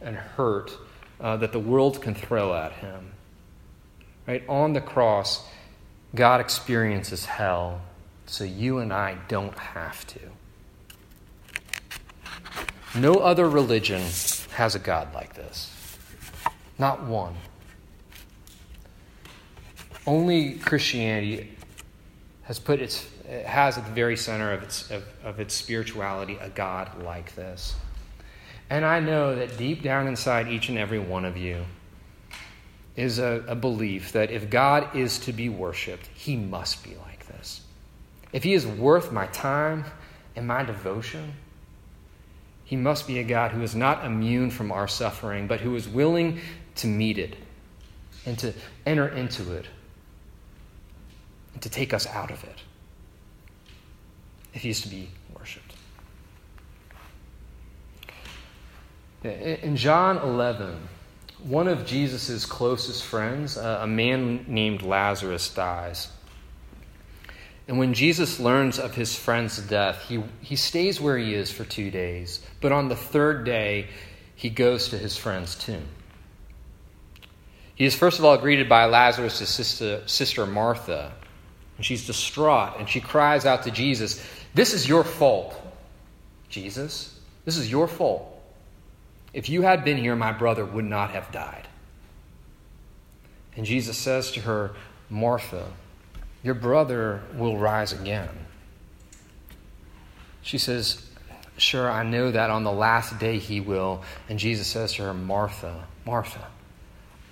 and 0.00 0.14
hurt 0.14 0.72
uh, 1.20 1.38
that 1.38 1.52
the 1.52 1.58
world 1.58 2.02
can 2.02 2.14
throw 2.14 2.54
at 2.54 2.72
him. 2.72 3.12
Right? 4.26 4.46
On 4.48 4.74
the 4.74 4.80
cross, 4.80 5.46
God 6.14 6.40
experiences 6.40 7.24
hell 7.24 7.80
so 8.26 8.44
you 8.44 8.78
and 8.78 8.92
I 8.92 9.18
don't 9.28 9.56
have 9.58 10.06
to. 10.08 10.20
No 12.94 13.14
other 13.14 13.48
religion 13.48 14.02
has 14.52 14.74
a 14.74 14.78
God 14.78 15.12
like 15.14 15.34
this. 15.34 15.72
Not 16.78 17.04
one. 17.04 17.34
Only 20.06 20.54
Christianity 20.54 21.56
has 22.42 22.58
put 22.58 22.80
its 22.80 23.06
has 23.44 23.76
at 23.76 23.84
the 23.84 23.92
very 23.92 24.16
center 24.16 24.52
of 24.52 24.62
its 24.62 24.90
of, 24.90 25.04
of 25.24 25.40
its 25.40 25.52
spirituality 25.52 26.38
a 26.40 26.48
God 26.48 27.02
like 27.02 27.34
this. 27.34 27.74
And 28.70 28.84
I 28.84 29.00
know 29.00 29.34
that 29.34 29.56
deep 29.58 29.82
down 29.82 30.06
inside 30.06 30.48
each 30.48 30.68
and 30.68 30.78
every 30.78 30.98
one 30.98 31.24
of 31.24 31.36
you 31.36 31.64
is 32.96 33.18
a, 33.18 33.44
a, 33.46 33.54
belief 33.54 34.12
that 34.12 34.30
if 34.30 34.48
God 34.48 34.96
is 34.96 35.18
to 35.20 35.32
be 35.32 35.48
worshiped, 35.48 36.08
he 36.14 36.34
must 36.34 36.82
be 36.82 36.90
like. 36.96 37.05
If 38.36 38.44
he 38.44 38.52
is 38.52 38.66
worth 38.66 39.12
my 39.12 39.28
time 39.28 39.86
and 40.36 40.46
my 40.46 40.62
devotion, 40.62 41.32
he 42.66 42.76
must 42.76 43.06
be 43.06 43.18
a 43.18 43.24
God 43.24 43.52
who 43.52 43.62
is 43.62 43.74
not 43.74 44.04
immune 44.04 44.50
from 44.50 44.70
our 44.70 44.86
suffering, 44.86 45.46
but 45.46 45.60
who 45.60 45.74
is 45.74 45.88
willing 45.88 46.40
to 46.74 46.86
meet 46.86 47.16
it 47.16 47.34
and 48.26 48.38
to 48.40 48.52
enter 48.84 49.08
into 49.08 49.54
it 49.54 49.64
and 51.54 51.62
to 51.62 51.70
take 51.70 51.94
us 51.94 52.06
out 52.08 52.30
of 52.30 52.44
it 52.44 52.58
if 54.52 54.60
he 54.60 54.68
is 54.68 54.82
to 54.82 54.88
be 54.88 55.08
worshiped. 55.38 55.72
In 59.24 59.78
John 59.78 60.18
11, 60.18 60.76
one 61.42 61.68
of 61.68 61.86
Jesus' 61.86 62.44
closest 62.44 63.02
friends, 63.02 63.56
a 63.56 63.86
man 63.86 64.44
named 64.46 64.82
Lazarus, 64.82 65.48
dies. 65.48 66.08
And 67.68 67.78
when 67.78 67.94
Jesus 67.94 68.38
learns 68.38 68.78
of 68.78 68.94
his 68.94 69.16
friend's 69.16 69.58
death, 69.58 70.04
he, 70.08 70.22
he 70.40 70.54
stays 70.54 71.00
where 71.00 71.18
he 71.18 71.34
is 71.34 71.50
for 71.50 71.64
two 71.64 71.90
days. 71.90 72.40
But 72.60 72.72
on 72.72 72.88
the 72.88 72.96
third 72.96 73.44
day, 73.44 73.88
he 74.36 74.50
goes 74.50 74.90
to 74.90 74.98
his 74.98 75.16
friend's 75.16 75.56
tomb. 75.56 75.88
He 77.74 77.84
is 77.84 77.94
first 77.94 78.18
of 78.18 78.24
all 78.24 78.38
greeted 78.38 78.68
by 78.68 78.84
Lazarus' 78.84 79.48
sister, 79.48 80.02
sister 80.06 80.46
Martha. 80.46 81.12
And 81.76 81.84
she's 81.84 82.06
distraught 82.06 82.78
and 82.78 82.88
she 82.88 83.00
cries 83.00 83.44
out 83.44 83.64
to 83.64 83.70
Jesus, 83.70 84.24
This 84.54 84.72
is 84.72 84.88
your 84.88 85.04
fault, 85.04 85.60
Jesus. 86.48 87.18
This 87.44 87.56
is 87.56 87.70
your 87.70 87.86
fault. 87.88 88.32
If 89.34 89.48
you 89.48 89.62
had 89.62 89.84
been 89.84 89.98
here, 89.98 90.16
my 90.16 90.32
brother 90.32 90.64
would 90.64 90.84
not 90.84 91.10
have 91.10 91.30
died. 91.32 91.68
And 93.56 93.66
Jesus 93.66 93.98
says 93.98 94.30
to 94.32 94.40
her, 94.40 94.72
Martha, 95.10 95.66
your 96.46 96.54
brother 96.54 97.22
will 97.34 97.58
rise 97.58 97.92
again. 97.92 98.28
She 100.42 100.58
says, 100.58 101.04
Sure, 101.58 101.90
I 101.90 102.04
know 102.04 102.30
that 102.30 102.50
on 102.50 102.62
the 102.62 102.70
last 102.70 103.18
day 103.18 103.40
he 103.40 103.60
will. 103.60 104.04
And 104.28 104.38
Jesus 104.38 104.68
says 104.68 104.92
to 104.92 105.02
her, 105.02 105.12
Martha, 105.12 105.88
Martha, 106.04 106.46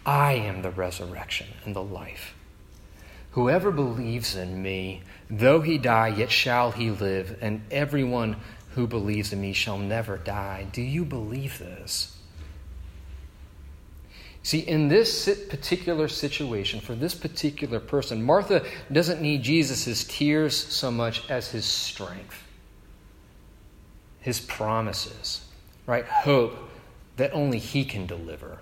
I 0.04 0.32
am 0.32 0.62
the 0.62 0.72
resurrection 0.72 1.46
and 1.64 1.76
the 1.76 1.82
life. 1.82 2.34
Whoever 3.30 3.70
believes 3.70 4.34
in 4.34 4.60
me, 4.60 5.02
though 5.30 5.60
he 5.60 5.78
die, 5.78 6.08
yet 6.08 6.32
shall 6.32 6.72
he 6.72 6.90
live, 6.90 7.38
and 7.40 7.62
everyone 7.70 8.36
who 8.70 8.88
believes 8.88 9.32
in 9.32 9.40
me 9.40 9.52
shall 9.52 9.78
never 9.78 10.16
die. 10.16 10.66
Do 10.72 10.82
you 10.82 11.04
believe 11.04 11.60
this? 11.60 12.13
See, 14.44 14.58
in 14.58 14.88
this 14.88 15.24
particular 15.48 16.06
situation, 16.06 16.80
for 16.80 16.94
this 16.94 17.14
particular 17.14 17.80
person, 17.80 18.22
Martha 18.22 18.62
doesn't 18.92 19.22
need 19.22 19.42
Jesus' 19.42 20.04
tears 20.04 20.54
so 20.54 20.90
much 20.90 21.28
as 21.30 21.50
his 21.50 21.64
strength, 21.64 22.44
his 24.20 24.40
promises, 24.40 25.46
right? 25.86 26.04
Hope 26.04 26.58
that 27.16 27.32
only 27.32 27.58
he 27.58 27.86
can 27.86 28.04
deliver. 28.04 28.58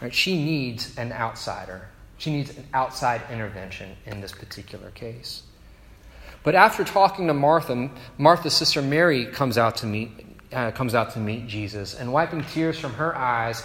Right? 0.00 0.14
She 0.14 0.36
needs 0.36 0.96
an 0.96 1.12
outsider. 1.12 1.88
She 2.18 2.30
needs 2.30 2.56
an 2.56 2.68
outside 2.72 3.22
intervention 3.32 3.96
in 4.06 4.20
this 4.20 4.30
particular 4.30 4.92
case. 4.92 5.42
But 6.44 6.54
after 6.54 6.84
talking 6.84 7.26
to 7.26 7.34
Martha, 7.34 7.90
Martha's 8.16 8.54
sister 8.54 8.80
Mary 8.80 9.26
comes 9.26 9.58
out 9.58 9.78
to 9.78 9.86
meet, 9.86 10.10
uh, 10.52 10.70
comes 10.70 10.94
out 10.94 11.10
to 11.14 11.18
meet 11.18 11.48
Jesus, 11.48 11.96
and 11.96 12.12
wiping 12.12 12.44
tears 12.44 12.78
from 12.78 12.92
her 12.92 13.16
eyes, 13.16 13.64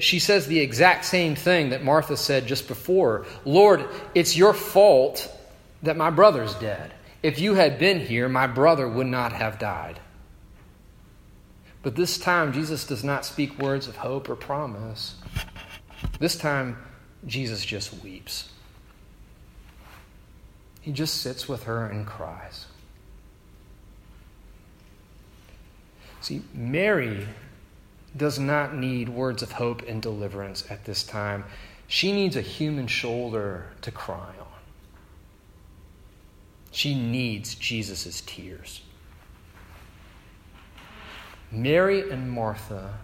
she 0.00 0.18
says 0.18 0.46
the 0.46 0.60
exact 0.60 1.04
same 1.04 1.34
thing 1.34 1.70
that 1.70 1.84
Martha 1.84 2.16
said 2.16 2.46
just 2.46 2.68
before 2.68 3.26
Lord, 3.44 3.84
it's 4.14 4.36
your 4.36 4.54
fault 4.54 5.30
that 5.82 5.96
my 5.96 6.10
brother's 6.10 6.54
dead. 6.54 6.92
If 7.22 7.38
you 7.38 7.54
had 7.54 7.78
been 7.78 8.00
here, 8.00 8.28
my 8.28 8.46
brother 8.46 8.88
would 8.88 9.06
not 9.06 9.32
have 9.32 9.58
died. 9.58 10.00
But 11.82 11.96
this 11.96 12.18
time, 12.18 12.52
Jesus 12.52 12.86
does 12.86 13.04
not 13.04 13.26
speak 13.26 13.58
words 13.58 13.88
of 13.88 13.96
hope 13.96 14.28
or 14.28 14.36
promise. 14.36 15.16
This 16.18 16.36
time, 16.36 16.78
Jesus 17.26 17.64
just 17.64 18.02
weeps. 18.02 18.48
He 20.80 20.92
just 20.92 21.20
sits 21.20 21.48
with 21.48 21.64
her 21.64 21.86
and 21.86 22.06
cries. 22.06 22.66
See, 26.20 26.42
Mary 26.54 27.26
does 28.16 28.38
not 28.38 28.74
need 28.74 29.08
words 29.08 29.42
of 29.42 29.52
hope 29.52 29.82
and 29.82 30.00
deliverance 30.00 30.64
at 30.70 30.84
this 30.84 31.02
time. 31.04 31.44
She 31.86 32.12
needs 32.12 32.36
a 32.36 32.40
human 32.40 32.86
shoulder 32.86 33.66
to 33.82 33.90
cry 33.90 34.32
on. 34.40 34.46
She 36.70 36.94
needs 36.94 37.54
Jesus' 37.54 38.22
tears. 38.26 38.82
Mary 41.50 42.10
and 42.10 42.30
Martha, 42.30 42.94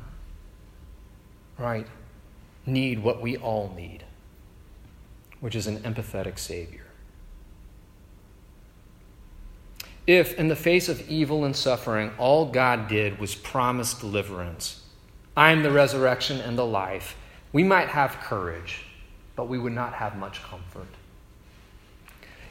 right, 1.57 1.87
need 2.67 3.03
what 3.03 3.21
we 3.21 3.37
all 3.37 3.73
need, 3.77 4.05
which 5.41 5.55
is 5.55 5.67
an 5.67 5.79
empathetic 5.79 6.39
Savior. 6.39 6.87
If, 10.07 10.35
in 10.35 10.49
the 10.49 10.57
face 10.57 10.89
of 10.89 11.09
evil 11.09 11.45
and 11.45 11.55
suffering, 11.55 12.11
all 12.19 12.47
God 12.47 12.89
did 12.89 13.21
was 13.21 13.37
promise 13.37 13.95
deliverance, 13.95 14.80
I 15.41 15.53
am 15.53 15.63
the 15.63 15.71
resurrection 15.71 16.43
and 16.43 16.59
the 16.59 16.67
life, 16.67 17.17
we 17.51 17.65
might 17.65 17.89
have 17.89 18.21
courage, 18.21 18.85
but 19.37 19.49
we 19.49 19.59
would 19.59 19.73
not 19.73 19.95
have 19.95 20.15
much 20.15 20.43
comfort. 20.43 20.87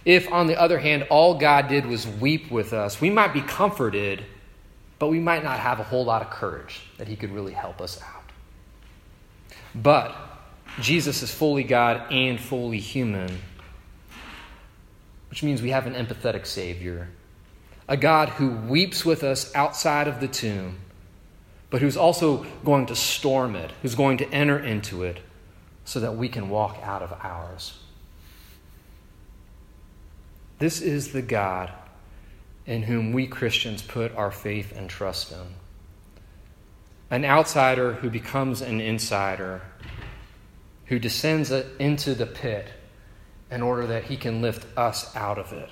If, 0.05 0.31
on 0.31 0.47
the 0.47 0.59
other 0.59 0.79
hand, 0.79 1.05
all 1.11 1.35
God 1.35 1.67
did 1.67 1.85
was 1.85 2.07
weep 2.07 2.49
with 2.49 2.73
us, 2.73 2.99
we 2.99 3.11
might 3.11 3.31
be 3.31 3.41
comforted, 3.41 4.25
but 4.97 5.09
we 5.09 5.19
might 5.19 5.43
not 5.43 5.59
have 5.59 5.79
a 5.79 5.83
whole 5.83 6.03
lot 6.03 6.23
of 6.23 6.31
courage 6.31 6.81
that 6.97 7.07
He 7.07 7.15
could 7.15 7.29
really 7.31 7.53
help 7.53 7.79
us 7.79 8.01
out. 8.01 8.23
But 9.75 10.15
Jesus 10.81 11.21
is 11.21 11.31
fully 11.31 11.63
God 11.63 12.11
and 12.11 12.39
fully 12.39 12.79
human, 12.79 13.37
which 15.29 15.43
means 15.43 15.61
we 15.61 15.69
have 15.69 15.85
an 15.85 15.93
empathetic 15.93 16.47
Savior 16.47 17.07
a 17.87 17.97
God 17.97 18.29
who 18.29 18.49
weeps 18.49 19.05
with 19.05 19.23
us 19.23 19.53
outside 19.55 20.07
of 20.07 20.19
the 20.19 20.27
tomb, 20.27 20.77
but 21.69 21.81
who's 21.81 21.97
also 21.97 22.45
going 22.65 22.85
to 22.87 22.95
storm 22.95 23.55
it, 23.55 23.71
who's 23.81 23.95
going 23.95 24.17
to 24.17 24.29
enter 24.31 24.57
into 24.57 25.03
it 25.03 25.19
so 25.85 25.99
that 25.99 26.15
we 26.15 26.29
can 26.29 26.49
walk 26.49 26.77
out 26.83 27.01
of 27.01 27.13
ours. 27.23 27.77
This 30.59 30.81
is 30.81 31.13
the 31.13 31.21
God 31.21 31.71
in 32.65 32.83
whom 32.83 33.13
we 33.13 33.27
Christians 33.27 33.81
put 33.81 34.15
our 34.15 34.31
faith 34.31 34.75
and 34.75 34.89
trust 34.89 35.31
in. 35.31 35.55
An 37.09 37.25
outsider 37.25 37.93
who 37.93 38.09
becomes 38.09 38.61
an 38.61 38.79
insider, 38.79 39.61
who 40.85 40.99
descends 40.99 41.49
into 41.51 42.13
the 42.13 42.27
pit 42.27 42.67
in 43.49 43.61
order 43.63 43.87
that 43.87 44.03
he 44.05 44.17
can 44.17 44.41
lift 44.41 44.65
us 44.77 45.15
out 45.15 45.39
of 45.39 45.51
it. 45.53 45.69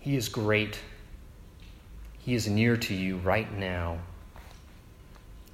He 0.00 0.16
is 0.16 0.28
great. 0.28 0.80
He 2.28 2.34
is 2.34 2.46
near 2.46 2.76
to 2.76 2.92
you 2.92 3.16
right 3.16 3.50
now, 3.56 4.00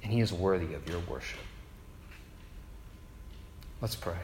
and 0.03 0.11
He 0.11 0.19
is 0.19 0.33
worthy 0.33 0.73
of 0.73 0.89
your 0.89 0.99
worship. 0.99 1.39
Let's 3.79 3.95
pray. 3.95 4.17